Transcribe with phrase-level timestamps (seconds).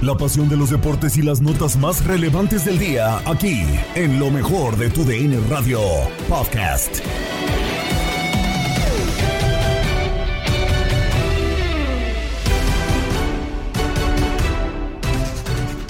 [0.00, 3.64] La pasión de los deportes y las notas más relevantes del día, aquí,
[3.96, 5.80] en lo mejor de tu DN Radio
[6.28, 7.00] Podcast.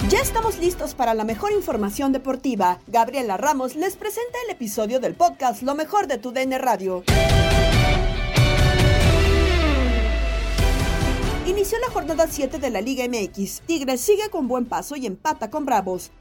[0.09, 2.79] Ya estamos listos para la mejor información deportiva.
[2.87, 7.03] Gabriela Ramos les presenta el episodio del podcast Lo mejor de tu DN Radio.
[11.49, 13.61] Inició la jornada 7 de la Liga MX.
[13.61, 16.11] Tigres sigue con buen paso y empata con Bravos.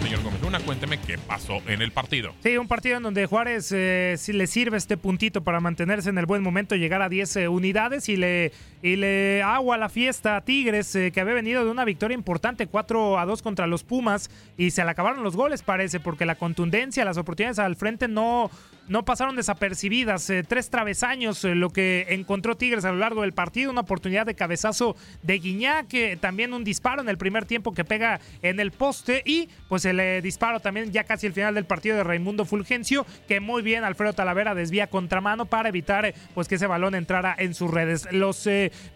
[0.00, 2.34] Señor Gómez Luna, cuénteme qué pasó en el partido.
[2.44, 6.18] Sí, un partido en donde Juárez eh, sí le sirve este puntito para mantenerse en
[6.18, 10.36] el buen momento, llegar a 10 eh, unidades y le, y le agua la fiesta
[10.36, 13.82] a Tigres, eh, que había venido de una victoria importante, 4 a 2 contra los
[13.82, 18.06] Pumas, y se le acabaron los goles, parece, porque la contundencia, las oportunidades al frente
[18.06, 18.52] no,
[18.88, 20.28] no pasaron desapercibidas.
[20.30, 23.70] Eh, tres travesaños, eh, lo que encontró Tigres a lo largo del partido.
[23.70, 27.84] Una oportunidad de cabezazo de Guiñac, que también un disparo en el primer tiempo que
[27.84, 29.22] pega en el poste.
[29.24, 33.06] Y pues el eh, disparo también ya casi el final del partido de Raimundo Fulgencio,
[33.26, 37.54] que muy bien Alfredo Talavera desvía contramano para evitar pues que ese balón entrara en
[37.54, 38.08] sus redes.
[38.10, 38.48] Los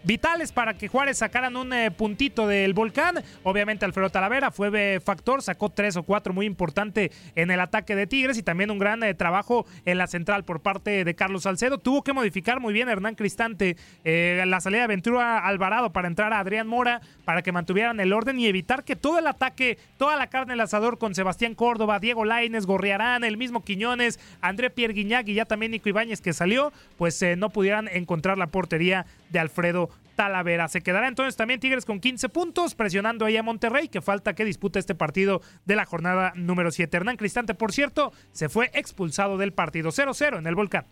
[0.03, 3.23] vitales para que Juárez sacaran un puntito del volcán.
[3.43, 8.07] Obviamente Alfredo Talavera fue factor, sacó tres o cuatro muy importante en el ataque de
[8.07, 11.77] Tigres y también un gran trabajo en la central por parte de Carlos Salcedo.
[11.77, 16.33] Tuvo que modificar muy bien Hernán Cristante eh, la salida de Ventura Alvarado para entrar
[16.33, 20.15] a Adrián Mora para que mantuvieran el orden y evitar que todo el ataque, toda
[20.15, 24.93] la carne del asador con Sebastián Córdoba, Diego Laines, Gorriarán, el mismo Quiñones, André Pierre
[24.93, 29.05] Guignac y ya también Nico Ibáñez que salió, pues eh, no pudieran encontrar la portería
[29.29, 29.89] de Alfredo
[30.19, 30.67] Talavera.
[30.67, 34.43] Se quedará entonces también Tigres con 15 puntos, presionando ahí a Monterrey, que falta que
[34.43, 36.97] dispute este partido de la jornada número 7.
[36.97, 40.87] Hernán Cristante, por cierto, se fue expulsado del partido 0-0 en el Volcán.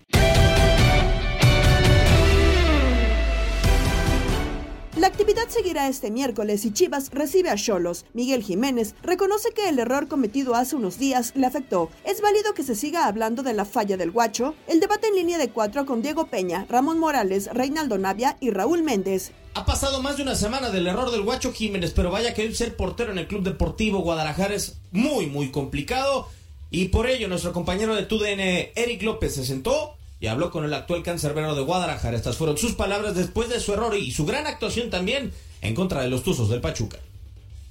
[4.97, 8.06] La actividad seguirá este miércoles y Chivas recibe a Cholos.
[8.16, 11.91] Miguel Jiménez reconoce que el error cometido hace unos días le afectó.
[12.03, 14.56] ¿Es válido que se siga hablando de la falla del guacho?
[14.68, 18.81] El debate en línea de cuatro con Diego Peña, Ramón Morales, Reinaldo Navia y Raúl
[18.81, 19.34] Méndez.
[19.53, 22.75] Ha pasado más de una semana del error del guacho Jiménez, pero vaya que ser
[22.75, 26.28] portero en el Club Deportivo Guadalajara es muy, muy complicado.
[26.72, 30.73] Y por ello nuestro compañero de TUDN, Eric López, se sentó y habló con el
[30.73, 32.16] actual cancerbero de Guadalajara.
[32.16, 36.01] Estas fueron sus palabras después de su error y su gran actuación también en contra
[36.01, 36.97] de los Tuzos del Pachuca.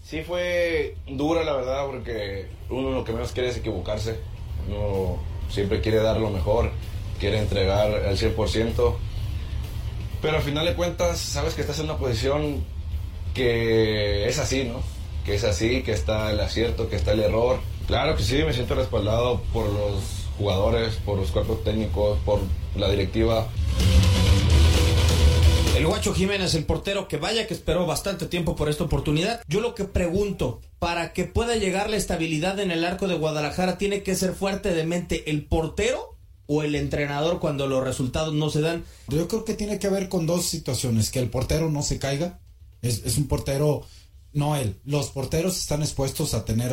[0.05, 4.19] Sí fue dura la verdad porque uno lo que menos quiere es equivocarse.
[4.69, 5.19] Uno
[5.51, 6.71] siempre quiere dar lo mejor,
[7.19, 8.97] quiere entregar al 100%.
[10.23, 12.65] Pero al final de cuentas sabes que estás en una posición
[13.35, 14.81] que es así, ¿no?
[15.25, 17.59] Que es así, que está el acierto, que está el error.
[17.87, 22.41] Claro que sí, me siento respaldado por los jugadores, por los cuerpos técnicos, por
[22.77, 23.49] la directiva.
[25.77, 29.43] El Guacho Jiménez, el portero que vaya que esperó bastante tiempo por esta oportunidad.
[29.47, 33.77] Yo lo que pregunto, para que pueda llegar la estabilidad en el arco de Guadalajara,
[33.77, 36.17] ¿tiene que ser fuerte de mente el portero
[36.47, 38.85] o el entrenador cuando los resultados no se dan?
[39.09, 42.41] Yo creo que tiene que ver con dos situaciones, que el portero no se caiga,
[42.81, 43.85] es, es un portero
[44.37, 44.77] no él.
[44.85, 46.73] Los porteros están expuestos a tener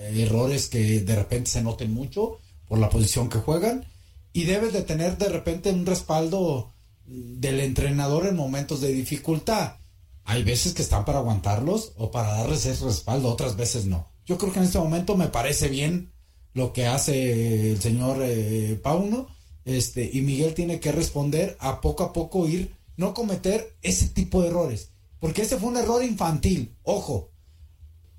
[0.00, 3.86] errores que de repente se noten mucho por la posición que juegan
[4.32, 6.72] y debes de tener de repente un respaldo
[7.06, 9.76] del entrenador en momentos de dificultad.
[10.24, 14.06] hay veces que están para aguantarlos o para darles ese respaldo, otras veces no.
[14.26, 16.12] Yo creo que en este momento me parece bien
[16.52, 19.28] lo que hace el señor eh, Pauno,
[19.64, 24.42] este, y Miguel tiene que responder a poco a poco ir, no cometer ese tipo
[24.42, 27.30] de errores, porque ese fue un error infantil, ojo,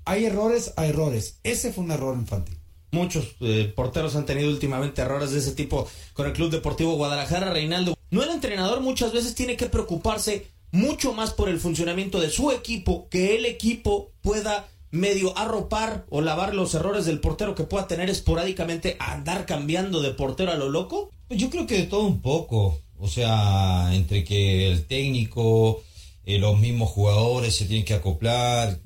[0.04, 2.59] hay errores a errores, ese fue un error infantil.
[2.92, 7.52] Muchos eh, porteros han tenido últimamente errores de ese tipo con el Club Deportivo Guadalajara,
[7.52, 7.96] Reinaldo.
[8.10, 12.50] No el entrenador muchas veces tiene que preocuparse mucho más por el funcionamiento de su
[12.50, 17.86] equipo, que el equipo pueda medio arropar o lavar los errores del portero que pueda
[17.86, 21.10] tener esporádicamente andar cambiando de portero a lo loco?
[21.28, 22.80] Yo creo que de todo un poco.
[22.98, 25.82] O sea, entre que el técnico,
[26.26, 28.78] eh, los mismos jugadores se tienen que acoplar.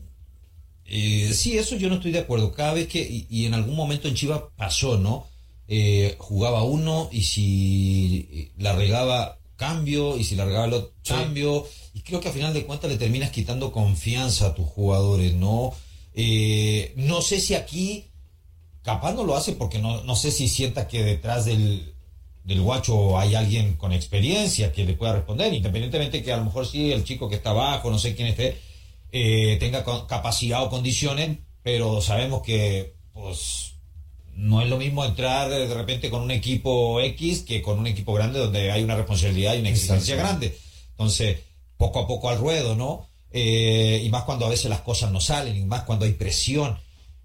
[0.87, 2.53] Eh, sí, eso yo no estoy de acuerdo.
[2.53, 5.27] Cada vez que, y, en algún momento en Chivas pasó, ¿no?
[5.67, 11.67] Eh, jugaba uno y si la regaba cambio y si la regaba el otro cambio.
[11.95, 15.73] Y creo que a final de cuentas le terminas quitando confianza a tus jugadores, ¿no?
[16.15, 18.07] Eh, no sé si aquí,
[18.83, 21.95] capaz no lo hace porque no, no sé si sienta que detrás del,
[22.45, 26.67] del guacho hay alguien con experiencia que le pueda responder, independientemente que a lo mejor
[26.67, 28.61] sí el chico que está abajo, no sé quién esté,
[29.17, 33.75] eh, tenga capacidad o condiciones, pero sabemos que pues
[34.35, 38.13] no es lo mismo entrar de repente con un equipo X que con un equipo
[38.13, 40.59] grande donde hay una responsabilidad y una exigencia grande.
[40.91, 41.39] Entonces,
[41.77, 43.09] poco a poco al ruedo, ¿no?
[43.31, 46.77] Eh, y más cuando a veces las cosas no salen, y más cuando hay presión.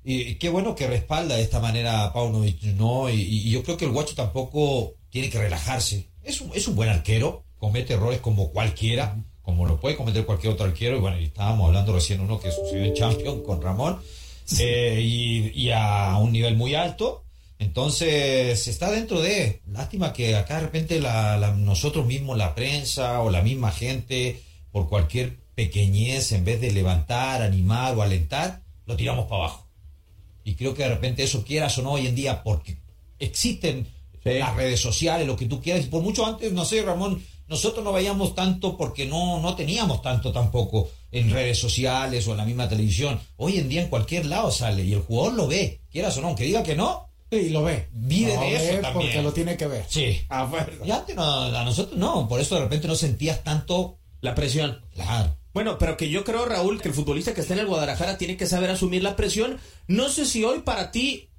[0.03, 3.09] Y, qué bueno que respalda de esta manera a Paunovic, ¿no?
[3.09, 6.07] Y, yo creo que el guacho tampoco tiene que relajarse.
[6.21, 10.53] Es un, es un buen arquero, comete errores como cualquiera, como lo puede cometer cualquier
[10.53, 10.97] otro arquero.
[10.97, 13.99] Y bueno, estábamos hablando recién uno que sucedió en Champions con Ramón,
[14.59, 17.23] eh, y, a un nivel muy alto.
[17.59, 19.61] Entonces, está dentro de.
[19.67, 24.41] Lástima que acá de repente la, nosotros mismos, la prensa o la misma gente,
[24.71, 29.67] por cualquier pequeñez, en vez de levantar, animar o alentar, lo tiramos para abajo.
[30.43, 32.77] Y creo que de repente eso quieras o no hoy en día, porque
[33.19, 33.87] existen
[34.23, 35.85] las redes sociales, lo que tú quieras.
[35.85, 40.01] Y por mucho antes, no sé, Ramón, nosotros no veíamos tanto porque no, no teníamos
[40.01, 43.19] tanto tampoco en redes sociales o en la misma televisión.
[43.37, 46.27] Hoy en día en cualquier lado sale y el jugador lo ve, quieras o no,
[46.27, 47.09] aunque diga que no.
[47.31, 47.89] Sí, lo ve.
[47.91, 48.93] Vive de eso también.
[48.93, 49.85] Porque lo tiene que ver.
[49.87, 50.21] Sí.
[50.29, 50.49] A
[50.83, 54.81] y antes no, a nosotros no, por eso de repente no sentías tanto la presión.
[54.93, 55.35] Claro.
[55.53, 58.37] Bueno, pero que yo creo, Raúl, que el futbolista que está en el Guadalajara tiene
[58.37, 59.59] que saber asumir la presión.
[59.87, 61.29] No sé si hoy para ti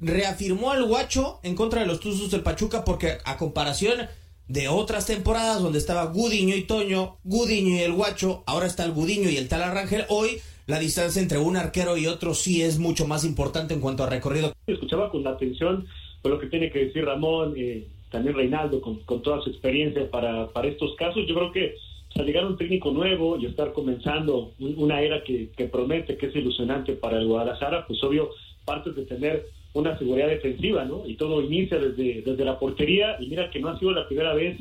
[0.00, 4.08] reafirmó al guacho en contra de los Tuzos del Pachuca, porque a comparación
[4.48, 8.92] de otras temporadas donde estaba Gudiño y Toño, Gudiño y el guacho, ahora está el
[8.92, 12.78] Gudiño y el tal Arrangel, hoy la distancia entre un arquero y otro sí es
[12.78, 14.52] mucho más importante en cuanto a recorrido.
[14.66, 15.86] Escuchaba con atención
[16.22, 20.10] por lo que tiene que decir Ramón, eh, también Reinaldo, con, con, toda su experiencia
[20.10, 21.26] para, para estos casos.
[21.26, 21.74] Yo creo que
[22.16, 26.94] al llegar un técnico nuevo y estar comenzando una era que, promete, que es ilusionante
[26.94, 28.30] para el Guadalajara, pues obvio,
[28.64, 31.06] parte de tener una seguridad defensiva, ¿no?
[31.06, 34.34] Y todo inicia desde, desde la portería y mira que no ha sido la primera
[34.34, 34.58] vez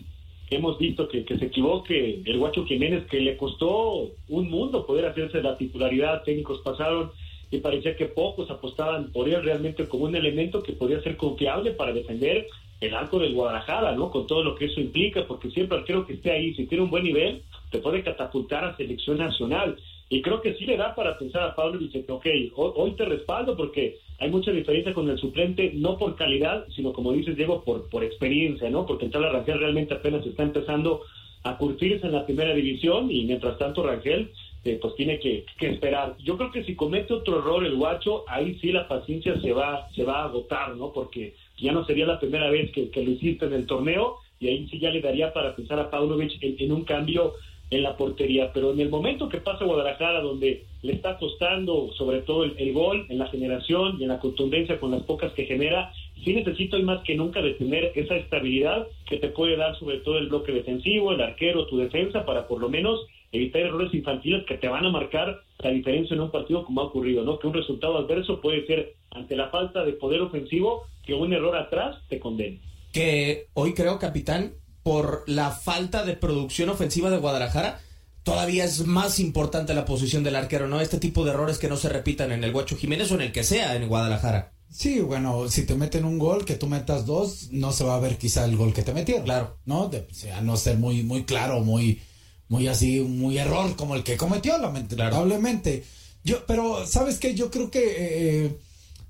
[0.50, 4.86] que hemos visto que, que se equivoque el Guacho Jiménez, que le costó un mundo
[4.86, 7.12] poder hacerse la titularidad, técnicos pasaron
[7.51, 11.71] y parecía que pocos apostaban por él realmente como un elemento que podía ser confiable
[11.71, 12.48] para defender
[12.80, 14.12] el arco del Guadalajara, ¿no?
[14.12, 16.89] Con todo lo que eso implica, porque siempre creo que esté ahí, si tiene un
[16.89, 19.77] buen nivel, te puede catapultar a selección nacional.
[20.09, 22.25] Y creo que sí le da para pensar a Pablo y dice, ok,
[22.56, 27.14] hoy te respaldo porque hay mucha diferencia con el suplente, no por calidad, sino como
[27.14, 28.86] dices, Diego, por, por experiencia, ¿no?
[28.86, 31.02] Porque en la Rangel realmente apenas está empezando
[31.44, 34.31] a curtirse en la primera división y mientras tanto Rangel
[34.68, 36.18] eh, pues tiene que, esperar.
[36.18, 39.88] Yo creo que si comete otro error el guacho, ahí sí la paciencia se va,
[39.95, 40.92] se va a agotar, ¿no?
[40.92, 44.68] Porque ya no sería la primera vez que, lo hiciste en el torneo y ahí
[44.68, 47.33] sí ya le daría para pensar a Paunovic en, un cambio
[47.69, 48.52] en la portería.
[48.54, 53.06] Pero en el momento que pasa Guadalajara, donde le está costando sobre todo el, gol
[53.09, 55.92] en la generación y en la contundencia con las pocas que genera,
[56.24, 59.97] sí necesito hoy más que nunca de tener esa estabilidad que te puede dar sobre
[60.00, 64.45] todo el bloque defensivo, el arquero, tu defensa, para por lo menos evitar errores infantiles
[64.45, 67.40] que te van a marcar la diferencia en un partido como ha ocurrido, ¿no?
[67.40, 71.56] Que un resultado adverso puede ser ante la falta de poder ofensivo que un error
[71.56, 72.59] atrás te condene.
[72.94, 74.54] Que hoy creo, capitán,
[74.87, 77.81] por la falta de producción ofensiva de Guadalajara,
[78.23, 80.79] todavía es más importante la posición del arquero, ¿no?
[80.79, 83.33] Este tipo de errores que no se repitan en el Guacho Jiménez o en el
[83.33, 84.53] que sea en Guadalajara.
[84.71, 87.99] Sí, bueno, si te meten un gol, que tú metas dos, no se va a
[87.99, 89.21] ver quizá el gol que te metió.
[89.25, 89.57] Claro.
[89.65, 89.89] ¿No?
[89.89, 91.99] De, o sea, no ser muy, muy claro, muy,
[92.47, 95.83] muy así, muy error como el que cometió, lamentablemente.
[96.23, 97.35] Yo, pero, ¿sabes qué?
[97.35, 98.57] Yo creo que eh,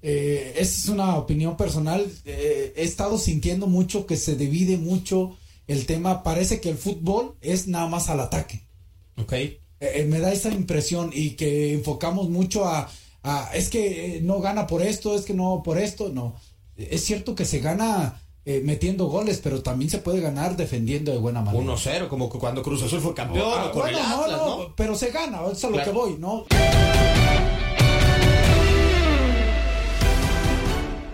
[0.02, 2.04] eh, es una opinión personal.
[2.26, 5.38] Eh, he estado sintiendo mucho que se divide mucho
[5.68, 6.24] el tema.
[6.24, 8.66] Parece que el fútbol es nada más al ataque.
[9.18, 9.34] Ok.
[9.34, 12.90] Eh, me da esa impresión y que enfocamos mucho a,
[13.24, 16.36] a es que no gana por esto, es que no por esto, no.
[16.76, 21.18] Es cierto que se gana eh, metiendo goles, pero también se puede ganar defendiendo de
[21.18, 21.64] buena manera.
[21.64, 24.58] 1-0, como cuando Cruz Azul fue campeón, Ah, o con bueno, el no, Atlas, no,
[24.60, 24.76] ¿no?
[24.76, 26.46] pero se gana, eso es a lo que voy, ¿no?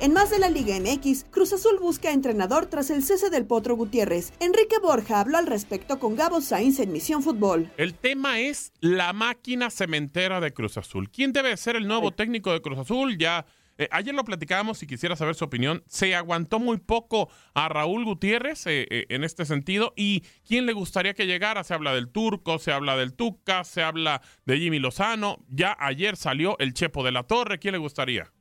[0.04, 3.78] En más de la Liga MX, Cruz Azul busca entrenador tras el cese del Potro
[3.78, 4.34] Gutiérrez.
[4.42, 7.72] Enrique Borja habló al respecto con Gabo Sainz en Misión Fútbol.
[7.78, 11.10] El tema es la máquina cementera de Cruz Azul.
[11.10, 13.18] ¿Quién debe ser el nuevo técnico de Cruz Azul?
[13.18, 13.46] Ya
[13.78, 15.86] eh, ayer lo platicábamos y quisiera saber su opinión.
[15.88, 19.94] Se aguantó muy poco a Raúl Gutiérrez eh, eh, en este sentido.
[19.96, 21.64] ¿Y quién le gustaría que llegara?
[21.64, 25.46] Se habla del Turco, se habla del Tuca, se habla de Jimmy Lozano.
[25.48, 27.58] Ya ayer salió el Chepo de la Torre.
[27.58, 28.33] ¿Quién le gustaría?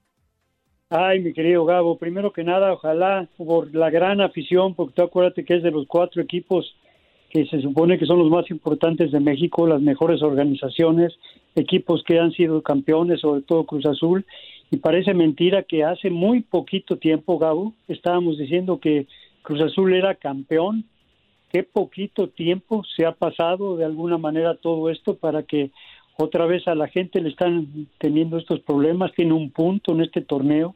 [0.94, 5.42] Ay, mi querido Gabo, primero que nada, ojalá por la gran afición, porque tú acuérdate
[5.42, 6.76] que es de los cuatro equipos
[7.30, 11.14] que se supone que son los más importantes de México, las mejores organizaciones,
[11.54, 14.26] equipos que han sido campeones, sobre todo Cruz Azul,
[14.70, 19.06] y parece mentira que hace muy poquito tiempo, Gabo, estábamos diciendo que
[19.40, 20.84] Cruz Azul era campeón.
[21.50, 25.70] Qué poquito tiempo se ha pasado de alguna manera todo esto para que
[26.18, 30.20] otra vez a la gente le están teniendo estos problemas, tiene un punto en este
[30.20, 30.74] torneo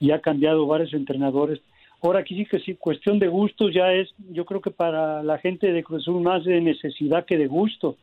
[0.00, 1.60] y ha cambiado varios entrenadores.
[2.02, 5.38] Ahora aquí sí que sí, cuestión de gustos ya es, yo creo que para la
[5.38, 7.96] gente de Cruz más de necesidad que de gusto.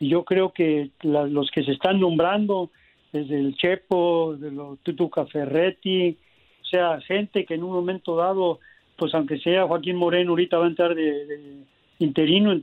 [0.00, 2.70] Y yo creo que la- los que se están nombrando,
[3.12, 6.16] desde el Chepo, de los Tutuca Ferretti,
[6.62, 8.58] o sea, gente que en un momento dado,
[8.96, 11.62] pues aunque sea Joaquín Moreno, ahorita va a entrar de, de
[12.00, 12.60] interino en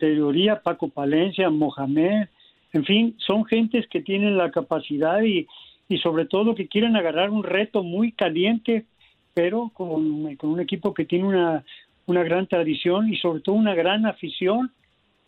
[0.63, 2.27] Paco Palencia, Mohamed,
[2.73, 5.47] en fin, son gentes que tienen la capacidad y,
[5.87, 8.85] y sobre todo que quieren agarrar un reto muy caliente,
[9.33, 11.63] pero con, con un equipo que tiene una,
[12.05, 14.71] una gran tradición y sobre todo una gran afición.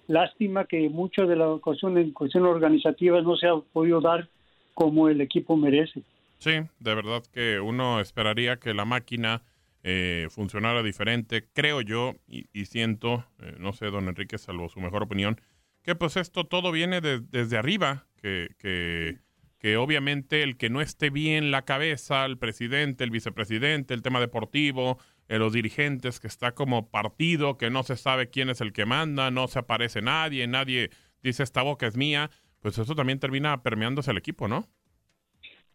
[0.07, 4.29] Lástima que mucho de la cuestión en cuestión organizativa no se ha podido dar
[4.73, 6.01] como el equipo merece.
[6.39, 9.41] Sí, de verdad que uno esperaría que la máquina
[9.83, 11.45] eh, funcionara diferente.
[11.53, 15.41] Creo yo y, y siento, eh, no sé, don Enrique, salvo su mejor opinión,
[15.83, 19.17] que pues esto todo viene de- desde arriba, que, que,
[19.59, 24.19] que obviamente el que no esté bien la cabeza, el presidente, el vicepresidente, el tema
[24.19, 24.97] deportivo,
[25.29, 28.85] eh, los dirigentes, que está como partido, que no se sabe quién es el que
[28.85, 30.89] manda, no se aparece nadie, nadie
[31.23, 32.29] dice esta boca es mía,
[32.61, 34.65] pues eso también termina permeándose al equipo, ¿no?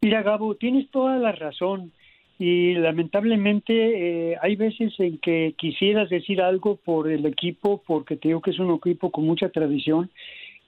[0.00, 1.92] Mira, Gabo, tienes toda la razón
[2.38, 8.28] y lamentablemente eh, hay veces en que quisieras decir algo por el equipo, porque te
[8.28, 10.10] digo que es un equipo con mucha tradición.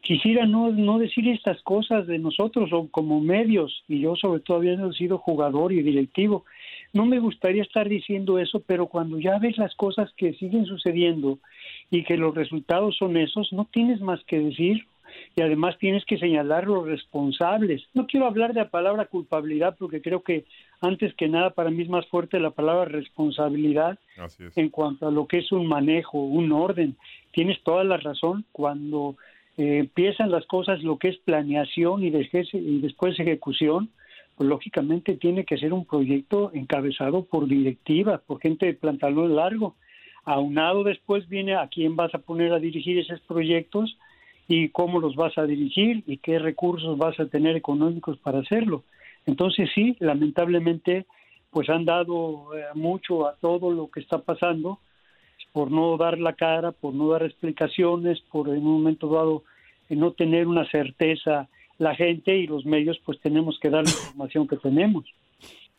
[0.05, 4.59] Quisiera no, no decir estas cosas de nosotros o como medios, y yo sobre todo
[4.59, 6.45] habiendo sido jugador y directivo.
[6.93, 11.39] No me gustaría estar diciendo eso, pero cuando ya ves las cosas que siguen sucediendo
[11.91, 14.87] y que los resultados son esos, no tienes más que decir
[15.37, 17.83] y además tienes que señalar los responsables.
[17.95, 20.45] No quiero hablar de la palabra culpabilidad porque creo que
[20.83, 23.99] antes que nada para mí es más fuerte la palabra responsabilidad
[24.55, 26.95] en cuanto a lo que es un manejo, un orden.
[27.33, 29.17] Tienes toda la razón cuando
[29.57, 32.53] eh, empiezan las cosas, lo que es planeación y, después-
[33.19, 33.91] ejecución,
[34.37, 39.77] pues lógicamente tiene que ser un proyecto encabezado por directiva, por gente de pantalón largo.
[40.25, 43.97] Aunado después viene a quién vas a poner a dirigir esos proyectos
[44.49, 48.83] y cómo los vas a dirigir y qué recursos vas a tener económicos para hacerlo.
[49.27, 51.07] Entonces sí, lamentablemente,
[51.51, 54.81] pues han dado eh, mucho a todo lo que está pasando
[55.55, 59.45] por no dar la cara, por no dar explicaciones, por en un momento dado
[59.89, 63.91] eh, no tener una certeza la gente y los medios, pues tenemos que dar la
[63.91, 65.05] información que tenemos.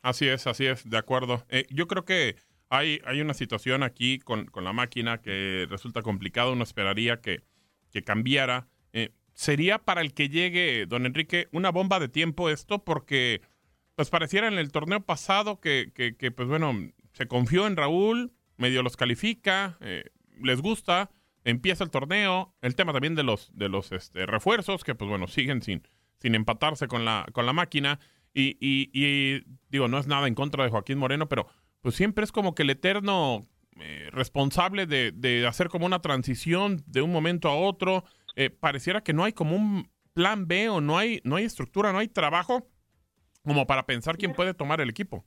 [0.02, 1.44] Así es, así es, de acuerdo.
[1.50, 2.38] Eh, yo creo que
[2.70, 6.54] hay, hay una situación aquí con, con la máquina que resulta complicado.
[6.54, 7.42] Uno esperaría que,
[7.92, 8.70] que cambiara.
[8.94, 13.42] Eh, sería para el que llegue, don Enrique, una bomba de tiempo esto, porque
[13.96, 16.72] pues pareciera en el torneo pasado que, que, que, pues bueno,
[17.12, 20.06] se confió en Raúl, medio los califica, eh,
[20.42, 21.10] les gusta,
[21.44, 25.28] empieza el torneo, el tema también de los, de los este, refuerzos, que pues bueno,
[25.28, 25.84] siguen sin,
[26.20, 28.00] sin empatarse con la, con la máquina.
[28.34, 31.48] Y, y- y, digo, no es nada en contra de Joaquín Moreno, pero
[31.82, 33.48] pues siempre es como que el eterno
[33.80, 38.04] eh, responsable de, de hacer como una transición de un momento a otro.
[38.36, 41.92] Eh, pareciera que no hay como un plan B o no hay, no hay estructura,
[41.94, 42.68] no hay trabajo
[43.44, 45.26] como para pensar quién puede tomar el equipo.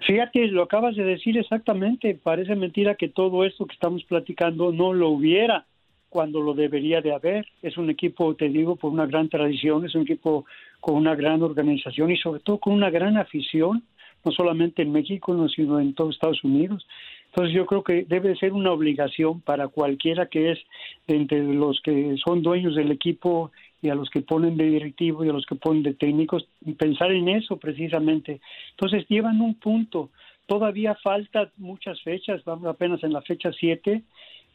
[0.00, 2.18] Fíjate, lo acabas de decir exactamente.
[2.22, 5.66] Parece mentira que todo esto que estamos platicando no lo hubiera
[6.08, 7.46] cuando lo debería de haber.
[7.62, 10.44] Es un equipo, te digo, por una gran tradición, es un equipo
[10.80, 13.82] con una gran organización y sobre todo con una gran afición,
[14.24, 16.86] no solamente en México, no, sino en todos Estados Unidos.
[17.26, 20.58] Entonces yo creo que debe ser una obligación para cualquiera que es
[21.06, 23.50] entre los que son dueños del equipo
[23.82, 27.12] y a los que ponen de directivo y a los que ponen de técnicos, pensar
[27.12, 28.40] en eso precisamente.
[28.70, 30.10] Entonces llevan un punto.
[30.46, 34.02] Todavía falta muchas fechas, vamos apenas en la fecha 7,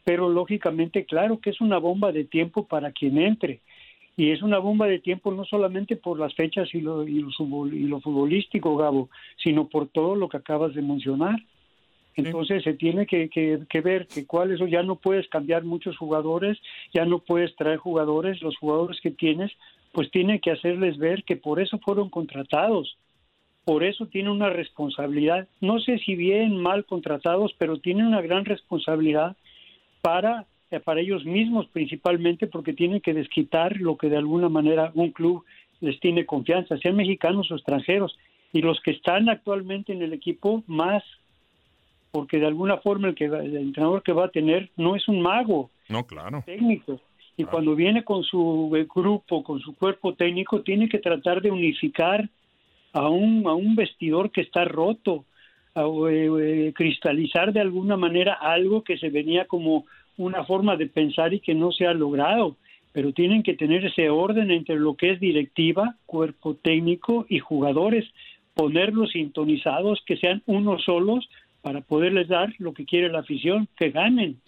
[0.04, 3.60] pero lógicamente, claro que es una bomba de tiempo para quien entre.
[4.16, 7.66] Y es una bomba de tiempo no solamente por las fechas y lo, y lo,
[7.66, 9.08] y lo futbolístico, Gabo,
[9.42, 11.36] sino por todo lo que acabas de mencionar.
[12.14, 16.58] Entonces se tiene que, que, ver que cuáles ya no puedes cambiar muchos jugadores,
[16.92, 19.50] ya no puedes traer jugadores, los jugadores que tienes,
[19.92, 22.96] pues tiene que hacerles ver que por eso fueron contratados,
[23.64, 28.44] por eso tienen una responsabilidad, no sé si bien, mal contratados, pero tienen una gran
[28.44, 29.36] responsabilidad
[30.02, 30.46] para,
[30.84, 35.44] para ellos mismos principalmente, porque tienen que desquitar lo que de alguna manera un club
[35.80, 38.18] les tiene confianza, sean mexicanos o extranjeros,
[38.52, 41.02] y los que están actualmente en el equipo más
[42.12, 45.20] porque de alguna forma el que el entrenador que va a tener no es un
[45.22, 47.00] mago, no claro, técnico.
[47.38, 51.50] Y cuando viene con su eh, grupo, con su cuerpo técnico, tiene que tratar de
[51.50, 52.28] unificar
[52.92, 55.24] a un a un vestidor que está roto,
[55.74, 59.86] a, eh, eh, cristalizar de alguna manera algo que se venía como
[60.18, 62.56] una forma de pensar y que no se ha logrado.
[62.92, 68.04] Pero tienen que tener ese orden entre lo que es directiva, cuerpo técnico y jugadores,
[68.52, 71.26] ponerlos sintonizados, que sean unos solos
[71.62, 74.40] para poderles dar lo que quiere la afición, que ganen.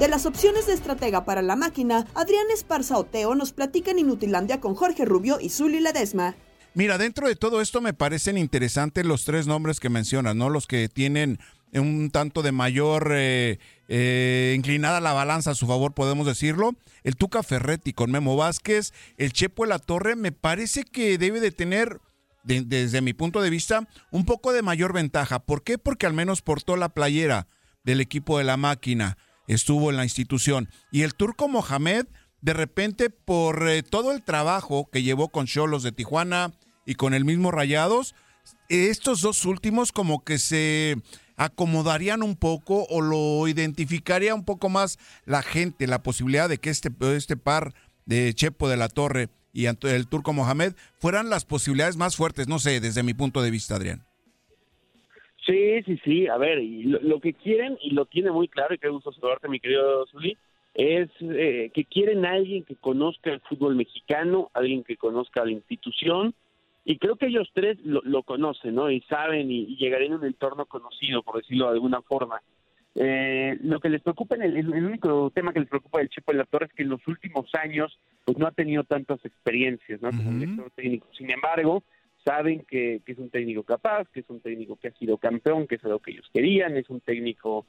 [0.00, 4.60] De las opciones de estratega para la máquina, Adrián Esparza Oteo nos platica en Inutilandia
[4.60, 6.34] con Jorge Rubio y Zuli Ledesma.
[6.74, 10.50] Mira, dentro de todo esto me parecen interesantes los tres nombres que mencionas, ¿no?
[10.50, 11.38] Los que tienen
[11.72, 13.58] un tanto de mayor eh,
[13.88, 16.72] eh, inclinada la balanza a su favor, podemos decirlo.
[17.02, 21.40] El Tuca Ferretti con Memo Vázquez, el Chepo de la Torre, me parece que debe
[21.40, 22.00] de tener
[22.46, 25.40] desde mi punto de vista, un poco de mayor ventaja.
[25.40, 25.78] ¿Por qué?
[25.78, 27.48] Porque al menos portó la playera
[27.84, 30.68] del equipo de la máquina, estuvo en la institución.
[30.90, 32.06] Y el turco Mohamed,
[32.40, 36.52] de repente, por eh, todo el trabajo que llevó con Cholos de Tijuana
[36.84, 38.14] y con el mismo Rayados,
[38.68, 40.96] estos dos últimos como que se
[41.36, 46.70] acomodarían un poco o lo identificaría un poco más la gente, la posibilidad de que
[46.70, 47.74] este, este par
[48.06, 52.58] de Chepo de la Torre y el turco Mohamed fueran las posibilidades más fuertes, no
[52.58, 54.02] sé, desde mi punto de vista, Adrián.
[55.46, 58.78] Sí, sí, sí, a ver, y lo, que quieren, y lo tiene muy claro, y
[58.78, 60.36] que gusto saludarte, mi querido Zuli,
[60.74, 65.52] es eh, que quieren a alguien que conozca el fútbol mexicano, alguien que conozca la
[65.52, 66.34] institución,
[66.84, 68.90] y creo que ellos tres lo, conocen, ¿no?
[68.90, 72.42] Y saben y, y llegarían en un entorno conocido, por decirlo de alguna forma.
[72.98, 76.38] Eh, lo que les preocupa, el, el, único tema que les preocupa del Chepo de
[76.38, 80.10] la Torre es que en los últimos años pues no ha tenido tantas experiencias ¿no?
[80.10, 81.06] como director técnico.
[81.12, 81.84] Sin embargo,
[82.24, 85.66] saben que, que, es un técnico capaz, que es un técnico que ha sido campeón,
[85.66, 87.66] que es lo que ellos querían, es un técnico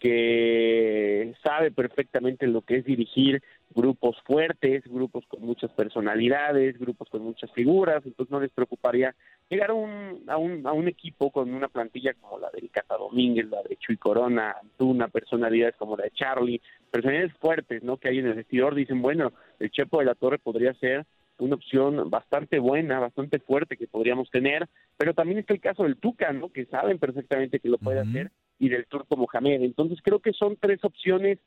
[0.00, 3.42] que sabe perfectamente lo que es dirigir
[3.74, 9.14] grupos fuertes, grupos con muchas personalidades, grupos con muchas figuras, entonces no les preocuparía
[9.50, 12.96] llegar a un, a un, a un equipo con una plantilla como la de Cata
[12.96, 17.98] Domínguez, la de Chuy Corona, Antuna, personalidades como la de Charlie, personalidades fuertes, ¿no?
[17.98, 21.04] Que hay en el vestidor, dicen, bueno, el Chepo de la Torre podría ser
[21.38, 25.96] una opción bastante buena, bastante fuerte que podríamos tener, pero también está el caso del
[25.96, 26.50] Tuca, ¿no?
[26.50, 29.62] Que saben perfectamente que lo puede hacer, y del Turco Mohamed.
[29.62, 31.38] Entonces creo que son tres opciones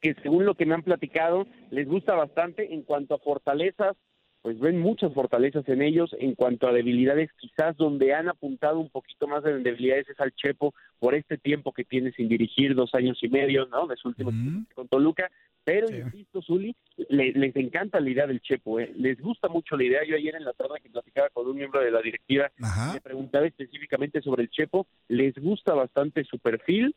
[0.00, 3.96] que según lo que me han platicado les gusta bastante en cuanto a fortalezas,
[4.44, 8.90] pues ven muchas fortalezas en ellos, en cuanto a debilidades quizás donde han apuntado un
[8.90, 12.94] poquito más de debilidades es al Chepo por este tiempo que tiene sin dirigir, dos
[12.94, 13.86] años y medio, ¿no?
[13.86, 14.32] De su último
[14.74, 15.30] con Toluca,
[15.64, 16.76] pero insisto, Zuli,
[17.08, 18.92] les encanta la idea del Chepo, ¿eh?
[18.96, 20.04] les gusta mucho la idea.
[20.04, 22.50] Yo ayer en la tarde que platicaba con un miembro de la directiva,
[22.92, 26.94] me preguntaba específicamente sobre el Chepo, les gusta bastante su perfil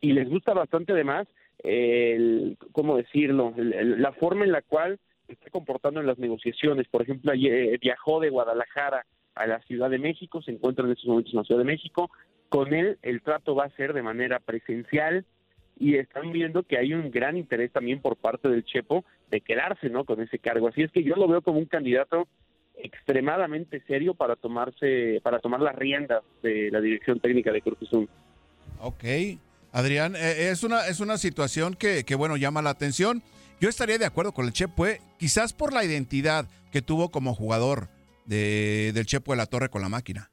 [0.00, 1.28] y les gusta bastante además
[1.62, 3.54] el, ¿cómo decirlo?
[3.56, 4.98] la forma en la cual
[5.30, 6.88] se está comportando en las negociaciones.
[6.88, 11.06] Por ejemplo, eh, viajó de Guadalajara a la Ciudad de México, se encuentra en estos
[11.06, 12.10] momentos en la Ciudad de México.
[12.48, 15.24] Con él el trato va a ser de manera presencial
[15.78, 19.88] y están viendo que hay un gran interés también por parte del Chepo de quedarse
[19.88, 20.04] ¿no?
[20.04, 20.66] con ese cargo.
[20.66, 22.26] Así es que yo lo veo como un candidato
[22.74, 28.08] extremadamente serio para tomarse para tomar las riendas de la dirección técnica de Cruz Azul.
[28.80, 29.04] Ok,
[29.70, 33.22] Adrián, eh, es una, es una situación que, que, bueno, llama la atención.
[33.60, 37.34] Yo estaría de acuerdo con el Chepo, eh, quizás por la identidad que tuvo como
[37.34, 37.88] jugador
[38.24, 40.30] de, del Chepo de la Torre con la máquina.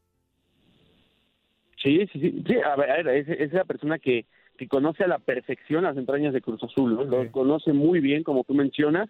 [1.83, 4.25] Sí, sí, sí, sí a ver, es, es la persona que,
[4.57, 7.03] que conoce a la perfección las entrañas de Cruz Azul, ¿no?
[7.03, 9.09] Lo conoce muy bien, como tú mencionas.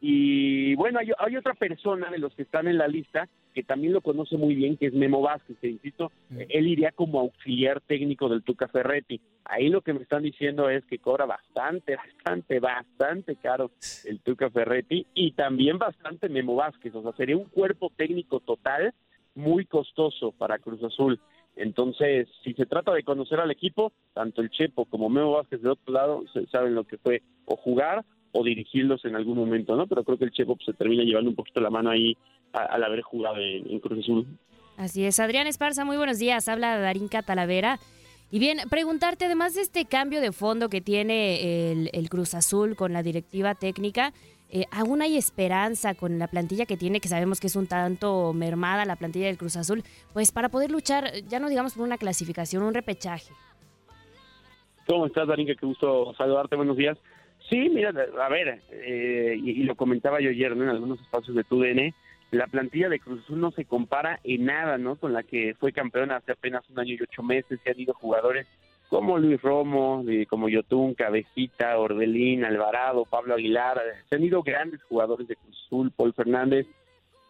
[0.00, 3.92] Y bueno, hay, hay, otra persona de los que están en la lista que también
[3.92, 8.28] lo conoce muy bien, que es Memo Vázquez, que insisto, él iría como auxiliar técnico
[8.28, 9.20] del Tuca Ferretti.
[9.44, 13.72] Ahí lo que me están diciendo es que cobra bastante, bastante, bastante caro
[14.04, 18.94] el Tuca Ferretti y también bastante Memo Vázquez, o sea, sería un cuerpo técnico total
[19.34, 21.18] muy costoso para Cruz Azul.
[21.56, 25.70] Entonces, si se trata de conocer al equipo, tanto el Chepo como Memo Vázquez de
[25.70, 29.86] otro lado saben lo que fue o jugar o dirigirlos en algún momento, ¿no?
[29.86, 32.16] Pero creo que el Chepo pues, se termina llevando un poquito la mano ahí
[32.52, 34.26] al haber jugado en, en Cruz Azul.
[34.76, 36.48] Así es, Adrián Esparza, muy buenos días.
[36.48, 37.78] Habla Darinka Talavera.
[38.30, 42.76] Y bien, preguntarte, además de este cambio de fondo que tiene el, el Cruz Azul
[42.76, 44.12] con la directiva técnica,
[44.50, 48.32] eh, ¿aún hay esperanza con la plantilla que tiene, que sabemos que es un tanto
[48.34, 51.98] mermada la plantilla del Cruz Azul, pues para poder luchar, ya no digamos por una
[51.98, 53.32] clasificación, un repechaje?
[54.86, 55.54] ¿Cómo estás, Darinka?
[55.54, 56.98] Qué gusto saludarte, buenos días.
[57.48, 61.44] Sí, mira, a ver, eh, y, y lo comentaba yo ayer en algunos espacios de
[61.44, 61.94] TUDN,
[62.30, 64.96] la plantilla de Cruz Azul no se compara en nada ¿no?
[64.96, 67.94] con la que fue campeona hace apenas un año y ocho meses, se han ido
[67.94, 68.46] jugadores
[68.90, 75.28] como Luis Romo, como Yotun, Cabecita, Orbelín, Alvarado, Pablo Aguilar, se han ido grandes jugadores
[75.28, 76.66] de Cruz Azul, Paul Fernández,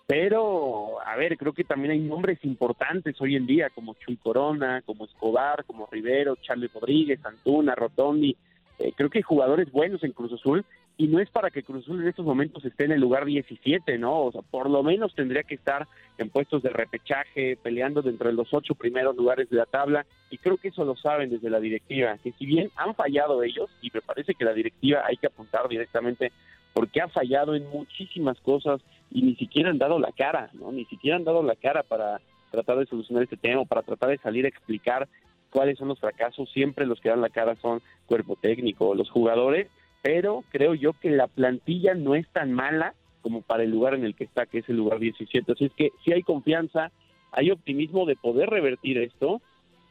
[0.08, 4.80] pero, a ver, creo que también hay nombres importantes hoy en día, como Chuy Corona,
[4.86, 8.34] como Escobar, como Rivero, Charlie Rodríguez, Antuna, Rotondi.
[8.78, 10.64] Eh, creo que hay jugadores buenos en Cruz Azul
[10.96, 13.98] y no es para que Cruz Azul en estos momentos esté en el lugar 17,
[13.98, 14.24] ¿no?
[14.24, 15.86] O sea, por lo menos tendría que estar
[16.16, 20.38] en puestos de repechaje, peleando dentro de los ocho primeros lugares de la tabla y
[20.38, 23.90] creo que eso lo saben desde la directiva, que si bien han fallado ellos, y
[23.92, 26.32] me parece que la directiva hay que apuntar directamente
[26.72, 30.70] porque ha fallado en muchísimas cosas y ni siquiera han dado la cara, ¿no?
[30.70, 34.18] Ni siquiera han dado la cara para tratar de solucionar este tema, para tratar de
[34.18, 35.08] salir a explicar
[35.50, 36.50] cuáles son los fracasos.
[36.50, 39.68] Siempre los que dan la cara son cuerpo técnico, los jugadores,
[40.02, 44.04] pero creo yo que la plantilla no es tan mala como para el lugar en
[44.04, 45.52] el que está, que es el lugar 17.
[45.52, 46.92] Así es que sí hay confianza,
[47.32, 49.40] hay optimismo de poder revertir esto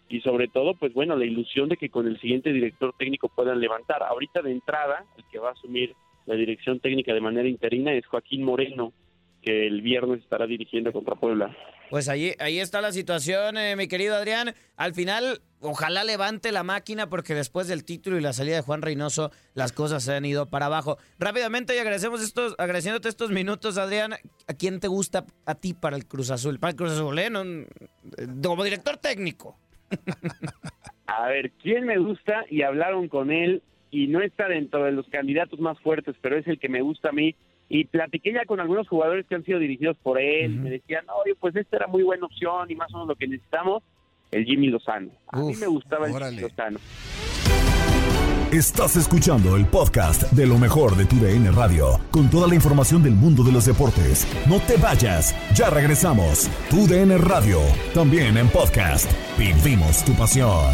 [0.10, 3.60] y sobre todo, pues bueno, la ilusión de que con el siguiente director técnico puedan
[3.60, 4.04] levantar.
[4.04, 5.94] Ahorita de entrada, el que va a asumir
[6.26, 8.94] la dirección técnica de manera interina es Joaquín Moreno,
[9.42, 11.56] que el viernes estará dirigiendo contra Puebla.
[11.90, 14.54] Pues ahí, ahí está la situación, eh, mi querido Adrián.
[14.76, 18.82] Al final, ojalá levante la máquina porque después del título y la salida de Juan
[18.82, 20.98] Reynoso, las cosas se han ido para abajo.
[21.18, 24.14] Rápidamente y agradecemos estos, agradeciéndote estos minutos, Adrián.
[24.48, 26.60] ¿A quién te gusta a ti para el Cruz Azul?
[26.60, 27.30] Para el Cruz Azul, ¿eh?
[27.30, 27.66] No, eh,
[28.44, 29.58] como director técnico.
[31.08, 32.44] A ver, ¿quién me gusta?
[32.50, 36.46] Y hablaron con él y no está dentro de los candidatos más fuertes, pero es
[36.48, 37.36] el que me gusta a mí.
[37.70, 40.56] Y platiqué ya con algunos jugadores que han sido dirigidos por él.
[40.56, 43.28] Me decían, oye, pues esta era muy buena opción y más o menos lo que
[43.28, 43.84] necesitamos,
[44.32, 45.10] el Jimmy Lozano.
[45.28, 46.80] A mí me gustaba el Jimmy Lozano.
[48.52, 53.04] Estás escuchando el podcast de lo mejor de tu DN Radio, con toda la información
[53.04, 54.26] del mundo de los deportes.
[54.48, 56.50] No te vayas, ya regresamos.
[56.70, 57.60] Tu DN Radio,
[57.94, 59.12] también en podcast.
[59.38, 60.74] Vivimos tu pasión.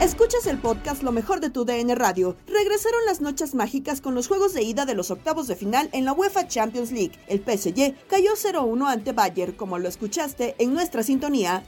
[0.00, 2.36] Escuchas el podcast Lo mejor de tu DN Radio.
[2.46, 6.04] Regresaron las noches mágicas con los juegos de ida de los octavos de final en
[6.04, 7.18] la UEFA Champions League.
[7.26, 11.64] El PSG cayó 0-1 ante Bayern, como lo escuchaste en nuestra sintonía.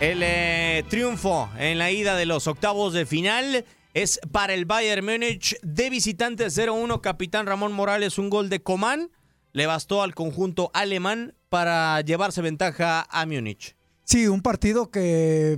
[0.00, 5.04] El eh, triunfo en la ida de los octavos de final es para el Bayern
[5.04, 7.00] Múnich de visitante 0-1.
[7.00, 9.10] Capitán Ramón Morales, un gol de Coman.
[9.56, 13.74] Le bastó al conjunto alemán para llevarse ventaja a Múnich.
[14.04, 15.56] Sí, un partido que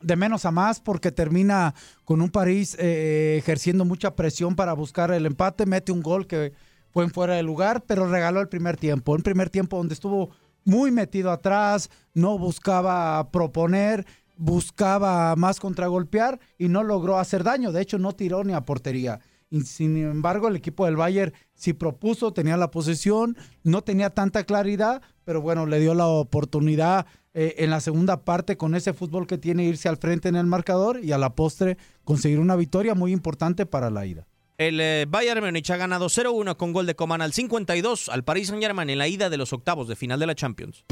[0.00, 1.72] de menos a más porque termina
[2.04, 6.52] con un París eh, ejerciendo mucha presión para buscar el empate, mete un gol que
[6.90, 10.30] fue en fuera de lugar, pero regaló el primer tiempo, un primer tiempo donde estuvo
[10.64, 14.04] muy metido atrás, no buscaba proponer,
[14.36, 19.20] buscaba más contragolpear y no logró hacer daño, de hecho no tiró ni a portería.
[19.64, 25.00] Sin embargo, el equipo del Bayern sí propuso, tenía la posesión, no tenía tanta claridad,
[25.24, 29.38] pero bueno, le dio la oportunidad eh, en la segunda parte con ese fútbol que
[29.38, 33.12] tiene irse al frente en el marcador y a la postre conseguir una victoria muy
[33.12, 34.26] importante para la ida.
[34.58, 38.48] El eh, Bayern Múnich ha ganado 0-1 con gol de Coman al 52 al Paris
[38.48, 40.84] Saint-Germain en la ida de los octavos de final de la Champions.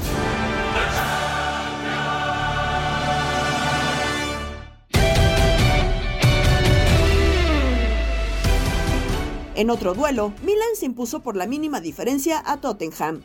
[9.57, 13.23] En otro duelo, Milan se impuso por la mínima diferencia a Tottenham.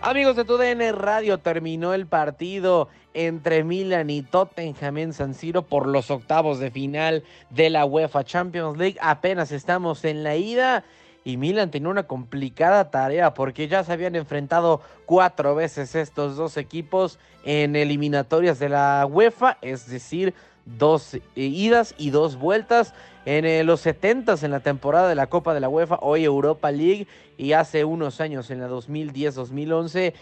[0.00, 5.86] Amigos de TUDN Radio, terminó el partido entre Milan y Tottenham en San Siro por
[5.86, 8.96] los octavos de final de la UEFA Champions League.
[9.02, 10.84] Apenas estamos en la ida
[11.26, 16.56] y Milan tenía una complicada tarea porque ya se habían enfrentado cuatro veces estos dos
[16.56, 20.34] equipos en eliminatorias de la UEFA, es decir,
[20.66, 25.26] dos eh, idas y dos vueltas en eh, los 70 en la temporada de la
[25.26, 30.14] Copa de la UEFA, hoy Europa League y hace unos años en la 2010-2011.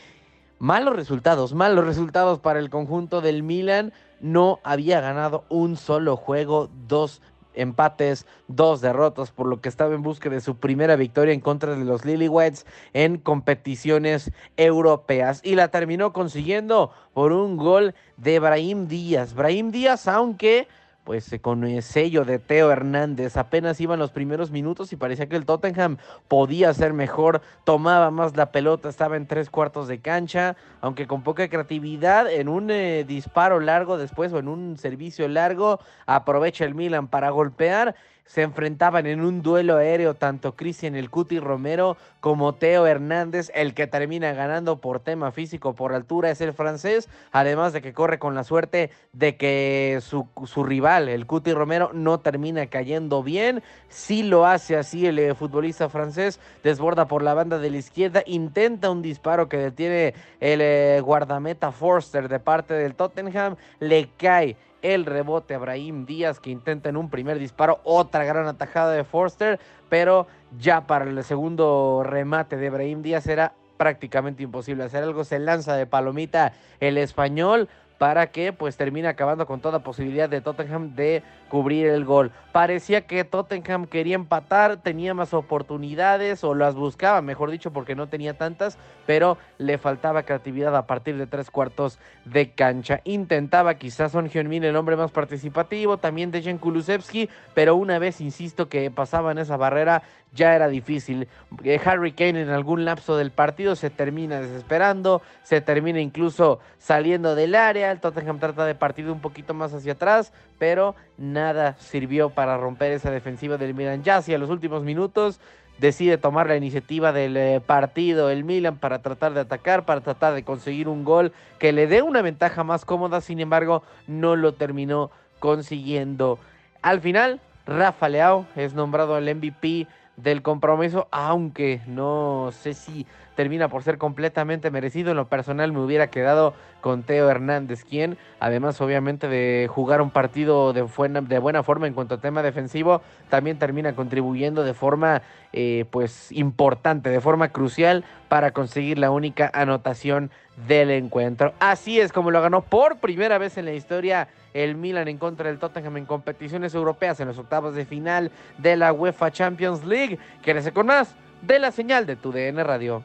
[0.59, 3.93] Malos resultados, malos resultados para el conjunto del Milan.
[4.21, 7.21] No había ganado un solo juego, dos
[7.55, 11.77] empates, dos derrotas, por lo que estaba en busca de su primera victoria en contra
[11.77, 15.40] de los Lilywhits en competiciones europeas.
[15.43, 19.35] Y la terminó consiguiendo por un gol de Brahim Díaz.
[19.35, 20.69] Brahim Díaz, aunque
[21.05, 23.37] pues eh, con el sello de Teo Hernández.
[23.37, 28.37] Apenas iban los primeros minutos y parecía que el Tottenham podía ser mejor, tomaba más
[28.37, 33.05] la pelota, estaba en tres cuartos de cancha, aunque con poca creatividad, en un eh,
[33.07, 37.95] disparo largo después o en un servicio largo, aprovecha el Milan para golpear
[38.26, 43.50] se enfrentaban en un duelo aéreo tanto Cristian El Cuti Romero como Teo Hernández.
[43.54, 47.08] El que termina ganando por tema físico, por altura, es el francés.
[47.32, 52.20] Además de que corre con la suerte de que su, rival, el Cuti Romero, no
[52.20, 53.62] termina cayendo bien.
[53.88, 56.40] Sí lo hace así el eh, futbolista francés.
[56.62, 58.22] Desborda por la banda de la izquierda.
[58.24, 63.56] Intenta un disparo que detiene el eh, guardameta Forster de parte del Tottenham.
[63.80, 68.47] Le cae el rebote a Brahim Díaz que intenta en un primer disparo otra gran
[68.47, 70.27] atajada de Forster, pero
[70.59, 75.75] ya para el segundo remate de Brahim Díaz era prácticamente imposible hacer algo, se lanza
[75.75, 81.22] de palomita el español, para que pues termine acabando con toda posibilidad de Tottenham de
[81.48, 82.33] cubrir el gol.
[82.52, 88.09] Parecía que Tottenham quería empatar, tenía más oportunidades o las buscaba, mejor dicho, porque no
[88.09, 93.00] tenía tantas, pero le faltaba creatividad a partir de tres cuartos de cancha.
[93.04, 98.68] Intentaba quizás Son Heung-min el hombre más participativo, también Dejan Kulusevski, pero una vez insisto
[98.68, 100.02] que pasaban esa barrera
[100.35, 101.29] ya era difícil.
[101.62, 107.35] Eh, Harry Kane en algún lapso del partido se termina desesperando, se termina incluso saliendo
[107.35, 112.31] del área, el Tottenham trata de partir un poquito más hacia atrás, pero nada sirvió
[112.31, 114.03] para romper esa defensiva del Milan.
[114.03, 115.40] Ya hacia los últimos minutos
[115.79, 120.35] decide tomar la iniciativa del eh, partido el Milan para tratar de atacar, para tratar
[120.35, 124.55] de conseguir un gol que le dé una ventaja más cómoda, sin embargo no lo
[124.55, 126.38] terminó consiguiendo.
[126.83, 133.68] Al final, Rafa Leao es nombrado el MVP del compromiso, aunque no sé si termina
[133.68, 135.11] por ser completamente merecido.
[135.11, 140.11] En lo personal me hubiera quedado con Teo Hernández, quien además obviamente de jugar un
[140.11, 144.75] partido de buena, de buena forma en cuanto a tema defensivo, también termina contribuyendo de
[144.75, 150.31] forma eh, pues importante, de forma crucial para conseguir la única anotación
[150.68, 151.55] del encuentro.
[151.59, 155.49] Así es como lo ganó por primera vez en la historia el Milan en contra
[155.49, 160.18] del Tottenham en competiciones europeas en los octavos de final de la UEFA Champions League.
[160.42, 163.04] Quédese con más de la señal de tu DN Radio.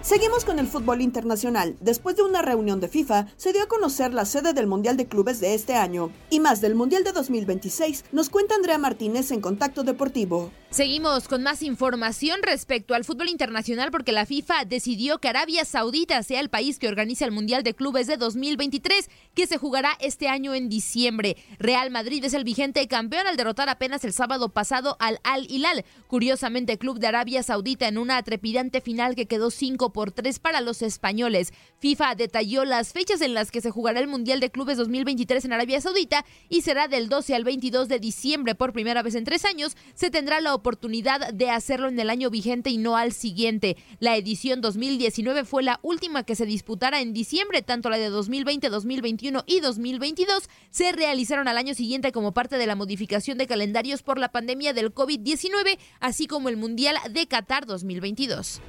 [0.00, 1.76] Seguimos con el fútbol internacional.
[1.80, 5.06] Después de una reunión de FIFA, se dio a conocer la sede del Mundial de
[5.06, 6.10] Clubes de este año.
[6.30, 10.50] Y más del Mundial de 2026 nos cuenta Andrea Martínez en Contacto Deportivo.
[10.70, 16.22] Seguimos con más información respecto al fútbol internacional porque la FIFA decidió que Arabia Saudita
[16.22, 20.28] sea el país que organiza el Mundial de Clubes de 2023 que se jugará este
[20.28, 21.38] año en diciembre.
[21.58, 25.86] Real Madrid es el vigente campeón al derrotar apenas el sábado pasado al Al Hilal.
[26.06, 30.60] Curiosamente, Club de Arabia Saudita en una trepidante final que quedó 5 por 3 para
[30.60, 31.54] los españoles.
[31.78, 35.52] FIFA detalló las fechas en las que se jugará el Mundial de Clubes 2023 en
[35.54, 39.46] Arabia Saudita y será del 12 al 22 de diciembre por primera vez en tres
[39.46, 39.74] años.
[39.94, 43.76] Se tendrá la oportunidad de hacerlo en el año vigente y no al siguiente.
[43.98, 48.68] La edición 2019 fue la última que se disputara en diciembre, tanto la de 2020,
[48.68, 54.02] 2021 y 2022 se realizaron al año siguiente como parte de la modificación de calendarios
[54.02, 58.60] por la pandemia del COVID-19, así como el Mundial de Qatar 2022.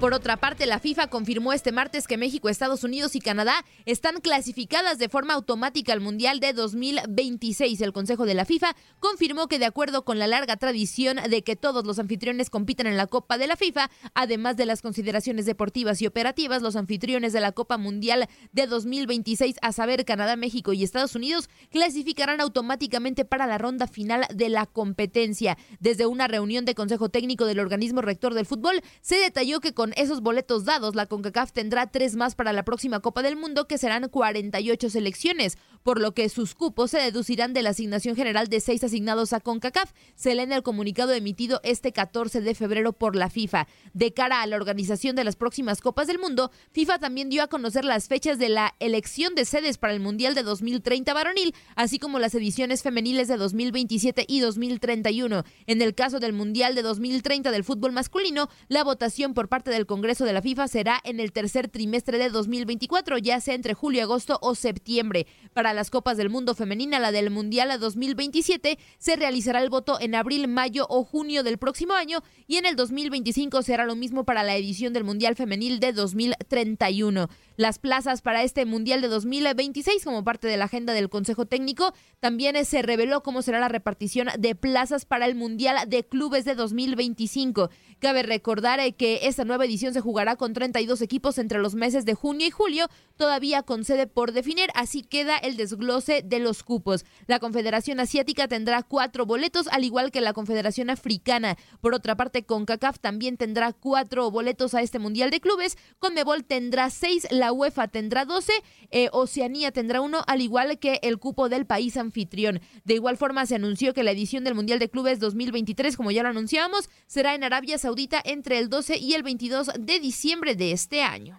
[0.00, 4.22] Por otra parte, la FIFA confirmó este martes que México, Estados Unidos y Canadá están
[4.22, 7.78] clasificadas de forma automática al Mundial de 2026.
[7.82, 11.54] El Consejo de la FIFA confirmó que de acuerdo con la larga tradición de que
[11.54, 16.00] todos los anfitriones compitan en la Copa de la FIFA, además de las consideraciones deportivas
[16.00, 20.82] y operativas, los anfitriones de la Copa Mundial de 2026, a saber Canadá, México y
[20.82, 25.58] Estados Unidos, clasificarán automáticamente para la ronda final de la competencia.
[25.78, 29.89] Desde una reunión de Consejo Técnico del organismo rector del fútbol, se detalló que con
[29.96, 33.78] Esos boletos dados, la CONCACAF tendrá tres más para la próxima Copa del Mundo, que
[33.78, 38.60] serán 48 selecciones, por lo que sus cupos se deducirán de la asignación general de
[38.60, 39.92] seis asignados a CONCACAF.
[40.14, 43.66] Se lee en el comunicado emitido este 14 de febrero por la FIFA.
[43.92, 47.48] De cara a la organización de las próximas Copas del Mundo, FIFA también dio a
[47.48, 51.98] conocer las fechas de la elección de sedes para el Mundial de 2030 varonil, así
[51.98, 55.44] como las ediciones femeniles de 2027 y 2031.
[55.66, 59.86] En el caso del Mundial de 2030 del fútbol masculino, la votación por parte del
[59.86, 64.02] Congreso de la FIFA será en el tercer trimestre de 2024, ya sea entre julio,
[64.02, 65.26] agosto o septiembre.
[65.52, 69.98] Para las Copas del Mundo femenina, la del Mundial a 2027, se realizará el voto
[70.00, 74.24] en abril, mayo o junio del próximo año y en el 2025 será lo mismo
[74.24, 77.28] para la edición del Mundial femenil de 2031.
[77.56, 81.92] Las plazas para este Mundial de 2026 como parte de la agenda del Consejo Técnico
[82.18, 86.54] también se reveló cómo será la repartición de plazas para el Mundial de Clubes de
[86.54, 87.70] 2025.
[87.98, 92.04] Cabe recordar eh, que esta nueva edición se jugará con 32 equipos entre los meses
[92.04, 96.62] de junio y julio, todavía con sede por definir, así queda el desglose de los
[96.62, 97.04] cupos.
[97.26, 101.56] La Confederación Asiática tendrá cuatro boletos, al igual que la Confederación Africana.
[101.82, 106.88] Por otra parte, CONCACAF también tendrá cuatro boletos a este Mundial de Clubes, CONMEBOL tendrá
[106.88, 108.52] seis, la UEFA tendrá 12,
[108.90, 112.60] eh, Oceanía tendrá uno, al igual que el cupo del país anfitrión.
[112.84, 116.22] De igual forma, se anunció que la edición del Mundial de Clubes 2023, como ya
[116.22, 120.72] lo anunciamos, será en Arabia Saudita entre el 12 y el 22 de diciembre de
[120.72, 121.38] este año.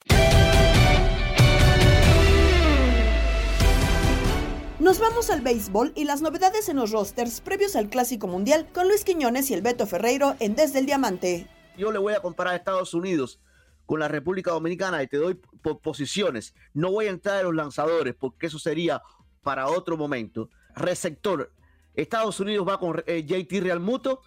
[4.81, 8.87] Nos vamos al béisbol y las novedades en los rosters previos al Clásico Mundial con
[8.87, 11.45] Luis Quiñones y el Beto Ferreiro en Desde el Diamante.
[11.77, 13.39] Yo le voy a comparar a Estados Unidos
[13.85, 16.55] con la República Dominicana y te doy por posiciones.
[16.73, 19.03] No voy a entrar en los lanzadores porque eso sería
[19.43, 20.49] para otro momento.
[20.75, 21.53] Receptor.
[21.93, 24.23] Estados Unidos va con eh, JT Realmuto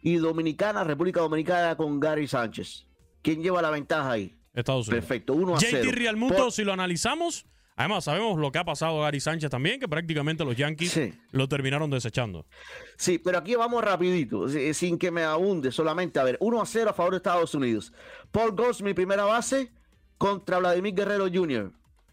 [0.00, 2.86] y Dominicana, República Dominicana con Gary Sánchez.
[3.20, 4.38] ¿Quién lleva la ventaja ahí?
[4.54, 5.06] Estados Unidos.
[5.06, 5.82] Perfecto, 1 a 0.
[5.82, 7.46] JT Realmuto, si lo analizamos,
[7.78, 11.48] además sabemos lo que ha pasado a Gary Sánchez también, que prácticamente los Yankees lo
[11.48, 12.44] terminaron desechando.
[12.96, 16.90] Sí, pero aquí vamos rapidito, sin que me abunde, solamente a ver, 1 a 0
[16.90, 17.92] a favor de Estados Unidos.
[18.30, 19.72] Paul mi primera base,
[20.18, 21.72] contra Vladimir Guerrero Jr.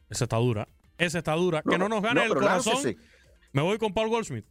[0.10, 1.62] Esa está dura, esa está dura.
[1.62, 2.96] que no nos gane el corazón.
[3.52, 4.46] Me voy con Paul Goldsmith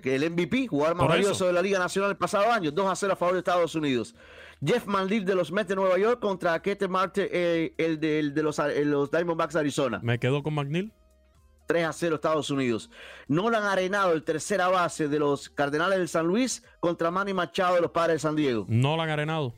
[0.00, 2.96] que el MVP, jugador más valioso de la Liga Nacional el pasado año, 2 a
[2.96, 4.14] 0 a favor de Estados Unidos.
[4.64, 8.58] Jeff Manlif de los Mets de Nueva York contra Kete Marte, eh, el, de, los,
[8.60, 10.00] eh, los Diamondbacks de Arizona.
[10.02, 10.92] Me quedo con McNeil.
[11.66, 12.90] 3 a 0 Estados Unidos.
[13.28, 17.80] Nolan Arenado, el tercera base de los Cardenales del San Luis, contra Manny Machado de
[17.80, 18.66] los Padres de San Diego.
[18.68, 19.54] Nolan Arenado.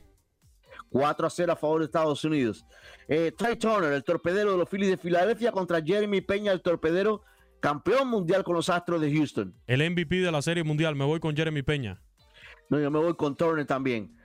[0.89, 2.65] 4 a 0 a favor de Estados Unidos.
[3.07, 7.21] Eh, Trey Turner, el torpedero de los Phillies de Filadelfia, contra Jeremy Peña, el torpedero
[7.59, 9.53] campeón mundial con los Astros de Houston.
[9.67, 12.01] El MVP de la Serie Mundial, me voy con Jeremy Peña.
[12.69, 14.15] No, yo me voy con Turner también.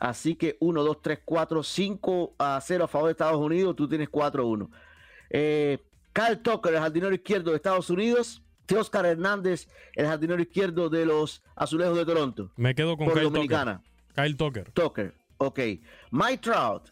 [0.00, 3.76] Así que 1, 2, 3, 4, 5 a 0 a favor de Estados Unidos.
[3.76, 4.70] Tú tienes 4 a 1.
[5.28, 5.78] Eh,
[6.12, 8.42] Kyle Tucker, el jardinero izquierdo de Estados Unidos.
[8.78, 12.52] Oscar Hernández, el jardinero izquierdo de los Azulejos de Toronto.
[12.56, 13.82] Me quedo con Kyle Dominicana.
[13.82, 14.24] Tucker.
[14.24, 14.70] Kyle Tucker.
[14.72, 15.58] Tucker, ok.
[16.10, 16.90] Mike Trout,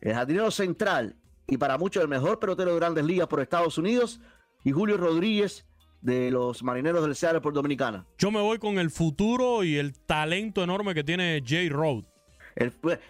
[0.00, 1.16] el jardinero central
[1.46, 4.20] y para muchos el mejor pelotero de grandes ligas por Estados Unidos
[4.64, 5.66] y Julio Rodríguez
[6.00, 8.06] de los Marineros del Seattle por Dominicana.
[8.18, 12.04] Yo me voy con el futuro y el talento enorme que tiene Jay Road.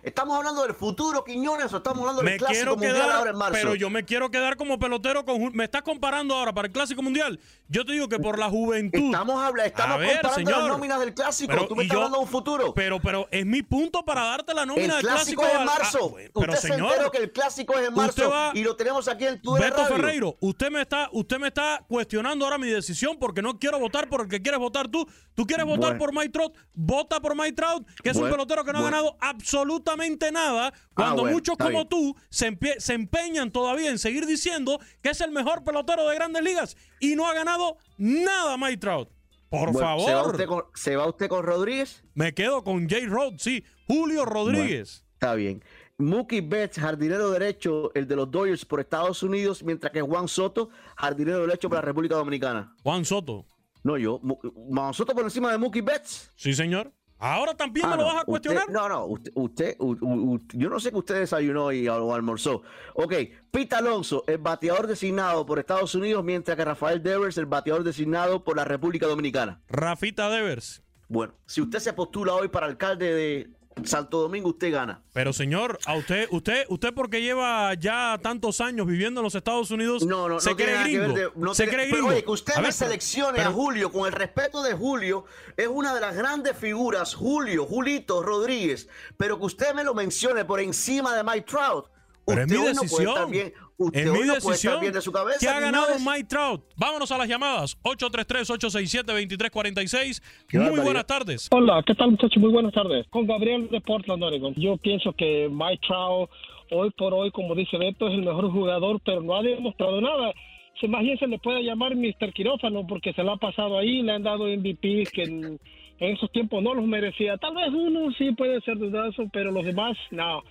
[0.03, 3.55] ¿Estamos hablando del futuro, Quiñones, o estamos hablando del Clásico Mundial ahora en marzo?
[3.55, 5.57] Pero yo me quiero quedar como pelotero con...
[5.57, 7.41] Me estás comparando ahora para el Clásico Mundial.
[7.69, 8.99] Yo te digo que por la juventud...
[8.99, 11.53] Estamos, hablando, estamos comparando las nóminas del Clásico.
[11.53, 12.75] Pero, Tú me estás hablando de un futuro.
[12.75, 15.43] Pero, pero es mi punto para darte la nómina del Clásico.
[15.43, 16.15] El Clásico es en marzo.
[16.35, 19.41] pero, usted señor, se que el Clásico es en marzo y lo tenemos aquí en
[19.41, 23.59] tu Beto Ferreiro, usted me, está, usted me está cuestionando ahora mi decisión porque no
[23.59, 25.07] quiero votar por el que quieres votar tú.
[25.35, 28.73] Tú quieres votar por Mike Trout, vota por Mike Trout, que es un pelotero que
[28.73, 33.99] no ha ganado absolutamente nada cuando ah, muchos como tú se, se empeñan todavía en
[33.99, 38.57] seguir diciendo que es el mejor pelotero de grandes ligas y no ha ganado nada
[38.57, 39.09] Mike Trout.
[39.49, 40.37] Por favor.
[40.75, 42.05] ¿se va, usted con, Rodríguez?
[42.15, 43.65] Me quedo con Jay Rod, sí.
[43.87, 45.07] Julio Rodríguez.
[45.15, 45.63] está bien.
[45.97, 50.69] Mookie Betts, jardinero derecho, el de los Dodgers por Estados Unidos, mientras que Juan Soto,
[50.97, 52.77] jardinero derecho para la República Dominicana.
[52.83, 53.47] Juan Soto.
[53.83, 54.21] No, yo.
[54.21, 56.31] Juan Soto por encima de Mookie Betts.
[56.37, 56.93] Sí, señor.
[57.19, 58.71] Ahora también me lo vas a cuestionar.
[58.71, 62.63] no, no, usted, yo no sé que usted desayunó y o almorzó.
[62.95, 63.15] Ok,
[63.51, 68.45] Pete Alonso, el bateador designado por Estados Unidos, mientras que Rafael Devers, el bateador designado
[68.45, 69.61] por la República Dominicana.
[69.69, 70.83] Rafita Devers.
[71.09, 73.51] Bueno, si usted se postula hoy para alcalde de
[73.87, 75.03] Santo Domingo usted gana.
[75.13, 79.71] Pero señor, a usted, usted, usted porque lleva ya tantos años viviendo en los Estados
[79.71, 81.13] Unidos, No, no, se no cree gringo.
[81.15, 82.09] de- no se cree pero, gringo.
[82.09, 85.25] oye, que usted A me ver, seleccione pero- a Julio, con el respeto de Julio,
[85.57, 90.45] es una de las grandes figuras, Julio, Julito Rodríguez, pero que usted me lo mencione
[90.45, 91.87] por encima de Mike Trout.
[92.27, 93.09] Pero es usted mi hoy no puede decisión.
[93.11, 94.81] estar bien, usted es hoy mi no puede estar decisión.
[94.81, 95.39] bien de su cabeza.
[95.41, 95.87] ¿Qué ha ganado.
[95.99, 96.63] Mike Trout?
[96.77, 97.79] Vámonos a las llamadas.
[97.83, 100.23] 833-867-2346.
[100.49, 101.49] Qué Muy buenas tardes.
[101.51, 102.37] Hola, ¿qué tal muchachos?
[102.39, 103.07] Muy buenas tardes.
[103.09, 104.55] Con Gabriel de Portland, Oregon.
[104.57, 106.29] Yo pienso que Mike Trout,
[106.71, 110.33] hoy por hoy, como dice Beto, es el mejor jugador, pero no ha demostrado nada.
[110.81, 112.33] Se más bien se le puede llamar Mr.
[112.33, 115.59] Quirófano porque se lo ha pasado ahí, le han dado MVPs que en,
[115.99, 117.37] en esos tiempos no los merecía.
[117.37, 120.43] Tal vez uno sí puede ser dudoso, pero los demás no.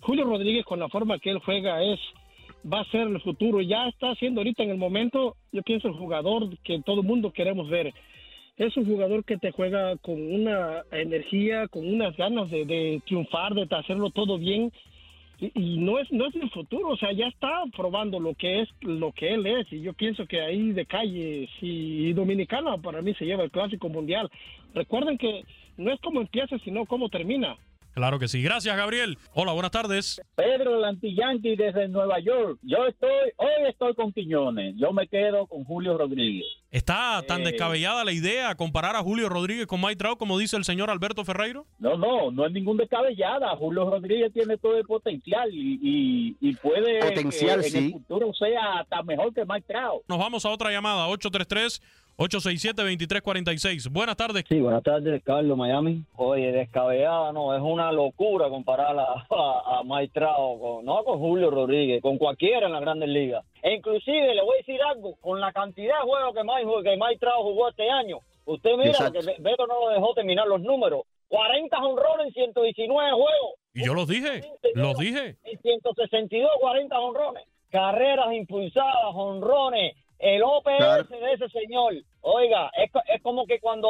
[0.00, 2.00] Julio Rodríguez con la forma que él juega es
[2.72, 3.60] va a ser el futuro.
[3.60, 7.32] Ya está siendo ahorita en el momento, yo pienso el jugador que todo el mundo
[7.32, 7.92] queremos ver
[8.56, 13.66] es un jugador que te juega con una energía, con unas ganas de, triunfar, de
[13.70, 14.72] hacerlo todo bien.
[15.38, 18.68] Y, no es no es el futuro, o sea, ya está probando lo que es
[18.80, 19.70] lo que él es.
[19.70, 23.90] Y yo pienso que ahí de calle, si Dominicana para mí se lleva el clásico
[23.90, 24.30] mundial.
[24.74, 25.44] Recuerden que
[25.76, 27.58] no es como empieza, sino cómo termina.
[27.96, 28.42] Claro que sí.
[28.42, 29.16] Gracias, Gabriel.
[29.32, 30.20] Hola, buenas tardes.
[30.34, 32.58] Pedro Lantillanqui desde Nueva York.
[32.60, 34.74] Yo estoy, hoy estoy con Quiñones.
[34.76, 36.44] Yo me quedo con Julio Rodríguez.
[36.70, 37.44] ¿Está tan Eh.
[37.52, 41.24] descabellada la idea comparar a Julio Rodríguez con Mike Trout, como dice el señor Alberto
[41.24, 41.64] Ferreiro?
[41.78, 43.56] No, no, no es ningún descabellada.
[43.56, 47.78] Julio Rodríguez tiene todo el potencial y, y, y puede Potencial, que en sí.
[47.86, 50.02] el futuro sea hasta mejor que Mike Trout.
[50.06, 51.06] Nos vamos a otra llamada,
[52.18, 53.90] 833-867-2346.
[53.90, 54.44] Buenas tardes.
[54.48, 56.02] Sí, buenas tardes, Carlos, Miami.
[56.16, 61.18] Oye, descabellada, no, es una locura comparar a, a, a Mike Trout con, no con
[61.18, 63.44] Julio Rodríguez, con cualquiera en las grandes ligas.
[63.62, 66.96] E inclusive, le voy a decir algo, con la cantidad de juegos que Mike, que
[66.96, 69.20] Mike Trout jugó este año, usted mira, Exacto.
[69.20, 71.02] que Be- Beto no lo dejó terminar los números.
[71.28, 73.54] 40 honrones en 119 juegos.
[73.74, 74.42] Y yo los dije,
[74.74, 75.36] los dije.
[75.42, 77.42] En 162, 40 honrones.
[77.68, 79.96] Carreras impulsadas, honrones.
[80.18, 81.04] El OPS Claro.
[81.04, 81.94] de ese señor.
[82.22, 83.88] Oiga, es, es como que cuando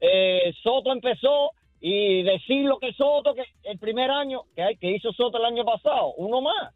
[0.00, 4.90] eh, Soto empezó y decir lo que Soto, que el primer año, que, hay- que
[4.90, 6.74] hizo Soto el año pasado, uno más.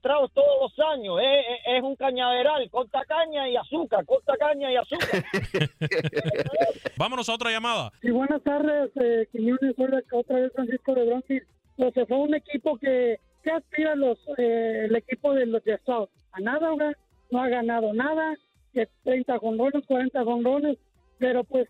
[0.00, 4.70] Trout todos los años, es, es- es un cañaveral, corta caña y azúcar, corta caña
[4.70, 5.24] y azúcar.
[6.96, 7.90] Vámonos a otra llamada.
[8.00, 9.74] Sí, buenas tardes, eh, Quiñones,
[10.12, 11.46] otra vez Francisco de Bronxville.
[11.78, 15.78] O sea, fue un equipo que, ¿qué aspira los, eh, el equipo de los de
[15.84, 16.10] South?
[16.32, 16.92] A nada, ahora
[17.32, 18.36] no ha ganado nada,
[18.72, 20.78] que 30 jonrones, 40 jonrones,
[21.18, 21.68] pero pues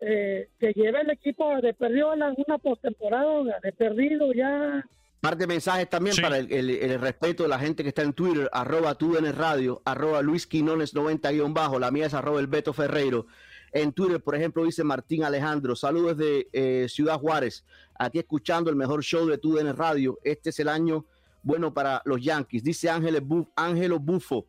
[0.00, 4.84] eh, que lleve el equipo de perdido a la- una postemporada, de perdido ya.
[5.20, 8.12] Par de mensajes también para el, el- el respeto de la gente que está en
[8.12, 12.14] Twitter, arroba tú en el radio, arroba Luis Quinones 90 guion bajo, la mía es
[12.14, 13.26] arroba el Beto Ferreiro.
[13.72, 17.64] En Twitter, por ejemplo, dice Martín Alejandro, saludos de eh, Ciudad Juárez,
[17.98, 20.18] aquí escuchando el mejor show de tú en el radio.
[20.22, 21.06] Este es el año
[21.42, 24.46] bueno para los Yankees, dice Ángel Bu- Ángelo Bufo.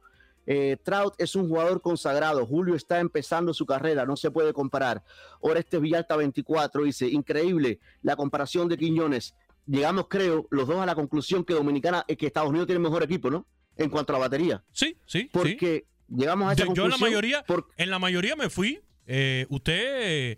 [0.48, 2.46] Eh, Trout es un jugador consagrado.
[2.46, 5.04] Julio está empezando su carrera, no se puede comparar.
[5.40, 9.36] Oreste Villalta 24 dice: Increíble la comparación de Quiñones.
[9.68, 13.02] Llegamos, creo, los dos a la conclusión que Dominicana, eh, que Estados Unidos tiene mejor
[13.02, 13.48] equipo, ¿no?
[13.78, 14.64] En cuanto a la batería.
[14.72, 15.30] Sí, sí.
[15.34, 17.10] Porque llegamos a esa Yo, yo en la conclusión.
[17.10, 17.46] mayoría,
[17.78, 18.80] en la mayoría me fui.
[19.08, 20.38] Eh, usted eh,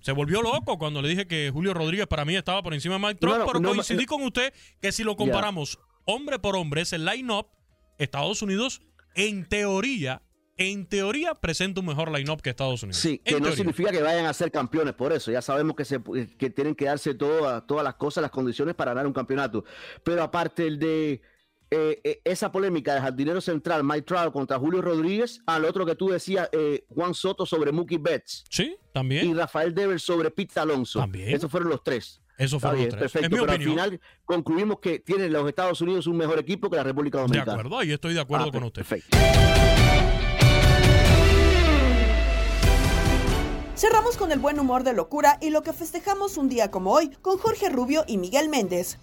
[0.00, 3.00] se volvió loco cuando le dije que Julio Rodríguez para mí estaba por encima de
[3.00, 6.56] Mike Trout, No, no, pero no, coincidí con usted que si lo comparamos hombre por
[6.56, 7.46] hombre, ese line-up,
[7.98, 8.82] Estados Unidos,
[9.14, 10.22] en teoría,
[10.56, 12.98] en teoría presenta un mejor line-up que Estados Unidos.
[13.00, 13.56] Sí, que En no teoría.
[13.56, 15.30] significa que vayan a ser campeones por eso.
[15.32, 16.00] Ya sabemos que, se,
[16.38, 19.64] que tienen que darse todas todas las cosas, las condiciones para ganar un campeonato.
[20.04, 21.22] Pero aparte el de
[21.70, 25.96] eh, eh, esa polémica de jardinero central, Mike Trout contra Julio Rodríguez, al otro que
[25.96, 28.44] tú decías, eh, Juan Soto sobre Mookie Betts.
[28.48, 29.28] Sí, también.
[29.28, 31.00] Y Rafael Devers sobre Pete Alonso.
[31.00, 31.30] También.
[31.30, 32.20] Esos fueron los tres.
[32.36, 33.12] Está fueron bien, los tres.
[33.12, 33.78] Perfecto, Es mi pero opinión.
[33.80, 37.22] al final concluimos que tienen los Estados Unidos un mejor equipo que la República De
[37.24, 37.52] Dominicana.
[37.52, 38.82] acuerdo, ahí estoy de acuerdo Ah, con usted.
[38.84, 39.16] Perfecto.
[43.76, 47.10] Cerramos con el buen humor de locura y lo que festejamos un día como hoy
[47.22, 48.98] con Jorge Rubio y Miguel Méndez.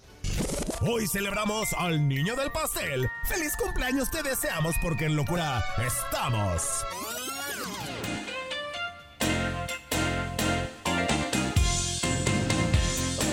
[0.80, 3.08] Hoy celebramos al niño del pastel.
[3.28, 6.62] ¡Feliz cumpleaños te deseamos porque en locura estamos!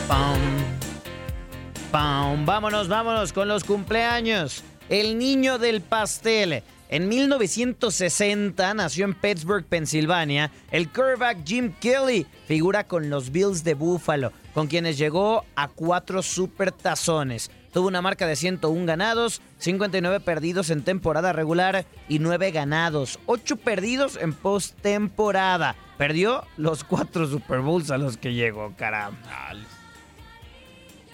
[0.09, 0.39] Pam,
[1.91, 2.43] pam.
[2.43, 4.63] Vámonos, vámonos con los cumpleaños.
[4.89, 6.63] El niño del pastel.
[6.89, 13.75] En 1960 nació en Pittsburgh, Pensilvania, el quarterback Jim Kelly, figura con los Bills de
[13.75, 17.51] Buffalo, con quienes llegó a cuatro supertazones.
[17.71, 23.57] Tuvo una marca de 101 ganados, 59 perdidos en temporada regular y 9 ganados, 8
[23.57, 25.75] perdidos en postemporada.
[25.99, 29.53] Perdió los cuatro Super Bowls a los que llegó, caramba.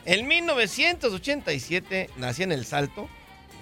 [0.06, 3.10] En 1987 nació en El Salto,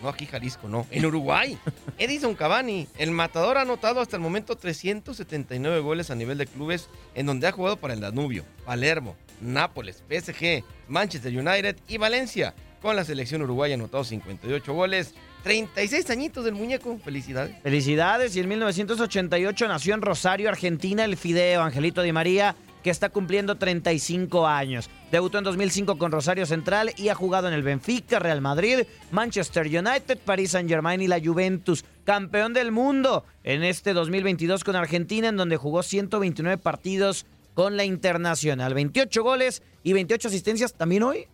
[0.02, 1.58] no aquí Jalisco, no, en Uruguay.
[1.98, 6.90] Edison Cavani, el matador ha anotado hasta el momento 379 goles a nivel de clubes
[7.16, 12.54] en donde ha jugado para el Danubio, Palermo, Nápoles, PSG, Manchester United y Valencia.
[12.82, 15.14] Con la selección uruguaya ha anotado 58 goles,
[15.44, 17.00] 36 añitos del muñeco.
[17.00, 17.56] Felicidades.
[17.64, 18.36] Felicidades.
[18.36, 23.56] Y en 1988 nació en Rosario, Argentina, el Fideo Angelito Di María, que está cumpliendo
[23.56, 24.90] 35 años.
[25.12, 29.66] Debutó en 2005 con Rosario Central y ha jugado en el Benfica, Real Madrid, Manchester
[29.66, 31.86] United, Paris Saint-Germain y la Juventus.
[32.04, 37.86] Campeón del mundo en este 2022 con Argentina, en donde jugó 129 partidos con la
[37.86, 38.74] Internacional.
[38.74, 41.28] 28 goles y 28 asistencias también hoy.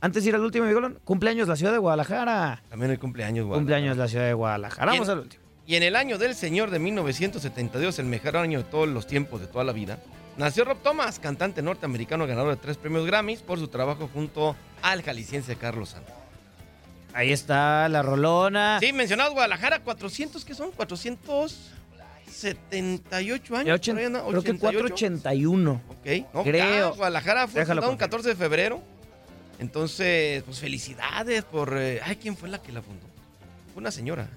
[0.00, 2.62] Antes de ir al último, mi golón, cumpleaños la ciudad de Guadalajara.
[2.68, 3.60] También el cumpleaños, Guadalajara.
[3.60, 4.92] Cumpleaños la ciudad de Guadalajara.
[4.92, 5.42] Vamos al último.
[5.64, 9.40] Y en el año del Señor de 1972, el mejor año de todos los tiempos,
[9.40, 10.00] de toda la vida,
[10.36, 15.02] nació Rob Thomas, cantante norteamericano ganador de tres premios Grammys por su trabajo junto al
[15.02, 16.14] jalisciense Carlos Santos.
[17.14, 18.78] Ahí está la rolona.
[18.80, 20.70] Sí, mencionado Guadalajara, 400, ¿qué son?
[20.72, 23.88] 478 años.
[23.88, 24.60] Anda, creo que 88.
[24.60, 25.80] 481.
[25.88, 26.90] Ok, no, Creo.
[26.90, 27.98] ya, Guadalajara fue fundado un confirmo.
[27.98, 28.80] 14 de febrero.
[29.58, 31.76] Entonces, pues felicidades por...
[31.76, 33.06] eh, ay, ¿quién fue la que la fundó?
[33.72, 34.28] Fue una señora.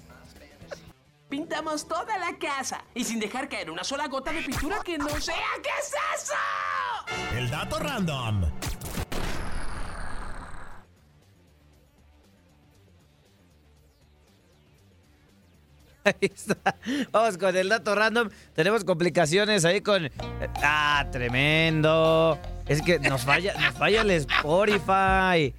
[1.28, 5.08] Pintamos toda la casa y sin dejar caer una sola gota de pintura que no
[5.20, 5.34] sea.
[5.60, 6.34] ¿Qué es eso?
[7.36, 8.44] El dato random.
[16.04, 16.76] Ahí está.
[17.10, 18.28] Vamos con el dato random.
[18.54, 20.08] Tenemos complicaciones ahí con.
[20.62, 22.38] Ah, tremendo.
[22.68, 25.52] Es que nos falla, nos falla el Spotify.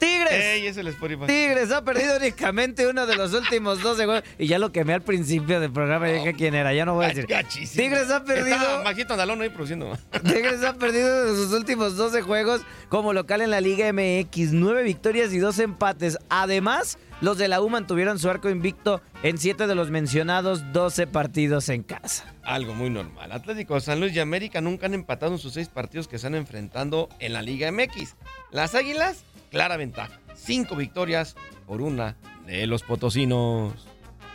[0.00, 0.32] Tigres.
[0.32, 1.26] Ey, es el Spotify.
[1.26, 4.24] Tigres ha perdido únicamente uno de los últimos 12 juegos.
[4.38, 6.08] Y ya lo quemé al principio del programa.
[6.10, 6.72] y dije quién era.
[6.74, 7.26] Ya no voy a decir.
[7.26, 7.82] Gachísimo.
[7.82, 8.56] Tigres ha perdido.
[8.56, 9.96] Está Maxito Andalón ahí produciendo.
[10.24, 14.52] Tigres ha perdido de sus últimos 12 juegos como local en la Liga MX.
[14.52, 16.18] 9 victorias y 2 empates.
[16.28, 21.06] Además, los de la U mantuvieron su arco invicto en 7 de los mencionados 12
[21.06, 22.34] partidos en casa.
[22.42, 23.30] Algo muy normal.
[23.32, 27.08] Atlético San Luis y América nunca han empatado en sus seis partidos que están enfrentando
[27.18, 28.16] en la Liga MX.
[28.50, 30.20] Las Águilas, clara ventaja.
[30.34, 31.36] Cinco victorias
[31.66, 33.86] por una de los potosinos.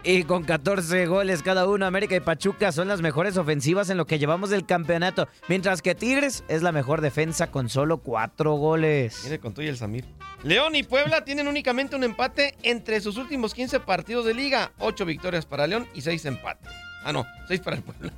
[0.08, 4.06] Y con 14 goles cada uno, América y Pachuca son las mejores ofensivas en lo
[4.06, 9.22] que llevamos del campeonato, mientras que Tigres es la mejor defensa con solo 4 goles.
[9.24, 10.06] Mire con todo y el Samir.
[10.44, 14.74] León y Puebla tienen únicamente un empate entre sus últimos 15 partidos de liga.
[14.78, 16.72] 8 victorias para León y 6 empates.
[17.04, 18.14] Ah, no, 6 para el Puebla.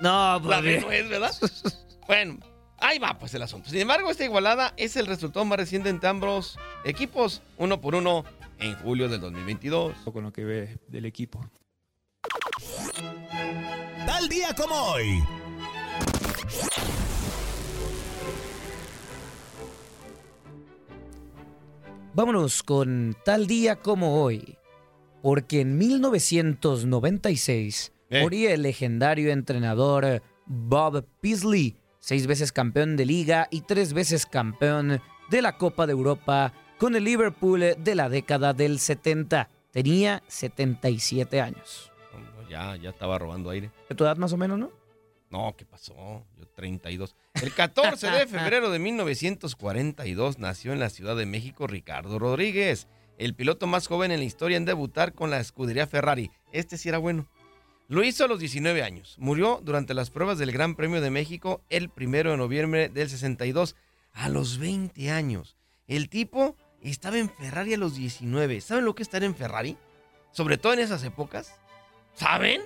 [0.00, 1.32] No, pues La no es, ¿verdad?
[2.08, 2.38] bueno,
[2.80, 3.70] ahí va pues el asunto.
[3.70, 8.24] Sin embargo, esta igualada es el resultado más reciente entre ambos equipos, uno por uno
[8.58, 9.94] en julio del 2022.
[10.12, 11.40] Con lo que ve del equipo.
[14.06, 15.22] Tal día como hoy.
[22.14, 24.56] Vámonos con tal día como hoy,
[25.22, 28.22] porque en 1996 Eh.
[28.22, 35.00] moría el legendario entrenador Bob Paisley, seis veces campeón de liga y tres veces campeón
[35.30, 39.48] de la Copa de Europa con el Liverpool de la década del 70.
[39.72, 41.92] Tenía 77 años.
[42.48, 43.70] Ya, ya estaba robando aire.
[43.88, 44.70] ¿De tu edad más o menos, no?
[45.30, 46.24] No, ¿qué pasó?
[46.38, 47.14] Yo 32.
[47.42, 52.88] El 14 de febrero de 1942 nació en la Ciudad de México Ricardo Rodríguez,
[53.18, 56.30] el piloto más joven en la historia en debutar con la escudería Ferrari.
[56.52, 57.28] Este sí era bueno.
[57.90, 59.16] Lo hizo a los 19 años.
[59.18, 63.76] Murió durante las pruebas del Gran Premio de México el 1 de noviembre del 62,
[64.12, 65.56] a los 20 años.
[65.86, 68.60] El tipo estaba en Ferrari a los 19.
[68.60, 69.78] ¿Saben lo que es estar en Ferrari?
[70.32, 71.58] Sobre todo en esas épocas.
[72.12, 72.60] ¿Saben?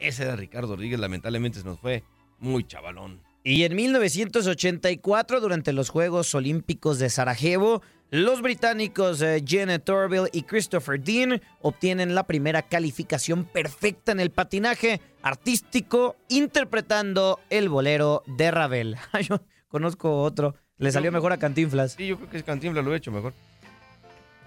[0.00, 2.02] Ese era Ricardo Rodríguez, lamentablemente se nos fue
[2.40, 3.22] muy chavalón.
[3.44, 7.80] Y en 1984, durante los Juegos Olímpicos de Sarajevo,
[8.10, 14.30] los británicos eh, Janet Torville y Christopher Dean obtienen la primera calificación perfecta en el
[14.30, 18.96] patinaje artístico interpretando el bolero de Ravel.
[19.12, 21.92] Ay, Yo conozco otro, le salió mejor a Cantinflas.
[21.92, 23.34] Sí, yo creo que Cantinflas lo he hecho mejor.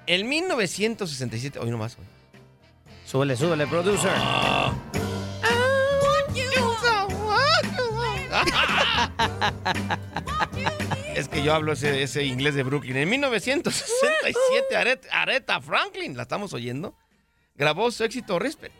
[0.07, 2.05] En 1967, hoy nomás, hoy.
[3.05, 4.12] Súbele, súbele, producer.
[11.22, 12.98] Es que yo hablo ese, ese inglés de Brooklyn.
[12.98, 16.96] En 1967, Aret- Aretha Franklin, la estamos oyendo,
[17.54, 18.74] grabó su éxito Respect,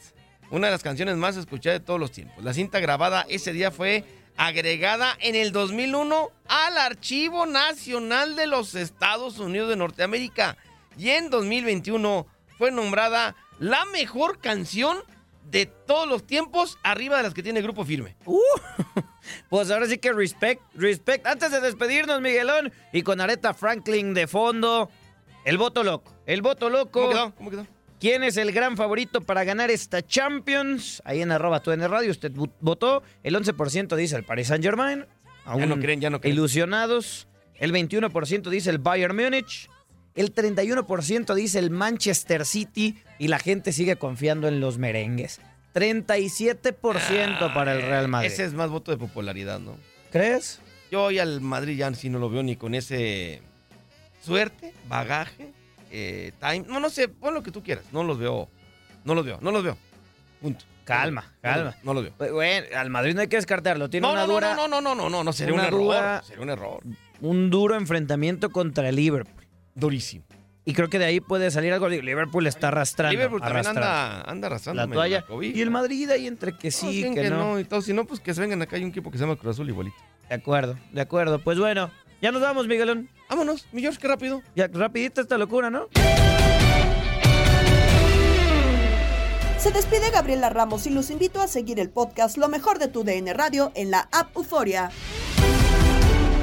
[0.50, 2.44] una de las canciones más escuchadas de todos los tiempos.
[2.44, 4.06] La cinta grabada ese día fue
[4.38, 10.58] agregada en el 2001 al Archivo Nacional de los Estados Unidos de Norteamérica
[10.98, 12.26] y en 2021
[12.58, 14.98] fue nombrada la mejor canción
[15.52, 18.16] de todos los tiempos arriba de las que tiene Grupo Firme.
[19.50, 21.28] Pues ahora sí que respect, respect.
[21.28, 24.90] Antes de despedirnos, Miguelón, y con Aretha Franklin de fondo,
[25.46, 26.12] el voto loco.
[26.26, 27.02] El voto loco.
[27.02, 27.36] ¿Cómo quedó?
[27.36, 27.68] ¿Cómo quedó?
[28.00, 31.04] ¿Quién es el gran favorito para ganar esta Champions?
[31.06, 33.04] Ahí en arroba en radio usted vo- votó.
[33.22, 35.06] El 11% dice el Paris Saint Germain.
[35.46, 36.36] Ya no creen, ya no creen.
[36.36, 37.28] Ilusionados.
[37.56, 39.70] El 21% dice el Bayern Múnich.
[40.16, 42.98] El 31% dice el Manchester City.
[43.20, 45.40] Y la gente sigue confiando en los merengues.
[45.74, 48.30] 37% para el Real Madrid.
[48.32, 49.76] Ese es más voto de popularidad, ¿no?
[50.12, 50.60] ¿Crees?
[50.92, 53.42] Yo hoy al Madrid ya sí no lo veo ni con ese
[54.22, 55.52] suerte, bagaje,
[55.92, 56.66] eh, time.
[56.68, 57.86] No, no sé, pon lo que tú quieras.
[57.92, 58.50] No los veo.
[59.06, 59.78] No los veo, no los veo.
[60.42, 60.66] Punto.
[60.84, 61.76] Calma, No calma.
[61.84, 62.14] No lo veo.
[62.34, 63.90] Bueno, al Madrid no hay que descartarlo.
[63.90, 64.56] Tiene No, una no, no, dura.
[64.56, 65.80] no, no, no, no, no, no, sería un error.
[65.82, 66.82] dura- Sería un error.
[67.22, 69.41] un duro enfrentamiento contra el Liverpool.
[69.76, 70.26] Durísimo.
[70.64, 71.90] Y creo que de ahí puede salir algo.
[71.90, 73.12] Liverpool está arrastrando.
[73.12, 75.26] Liverpool también arrastrando anda, anda arrastrando la toalla.
[75.42, 77.60] Y el Madrid ahí entre que sí, dicen que, no.
[77.60, 77.82] y todo.
[77.82, 78.76] Si no, pues que se vengan acá.
[78.76, 79.98] Hay un equipo que se llama Cruz Azul igualito.
[80.30, 81.40] De acuerdo, de acuerdo.
[81.40, 81.90] Pues bueno,
[82.22, 83.10] ya nos vamos, Miguelón.
[83.30, 84.44] Vámonos, mi George, qué rápido.
[84.56, 85.88] Ya, rapidito esta locura, ¿no?
[89.58, 93.04] Se despide Gabriela Ramos y los invito a seguir el podcast Lo mejor de tu
[93.04, 94.90] DN Radio en la app Euforia.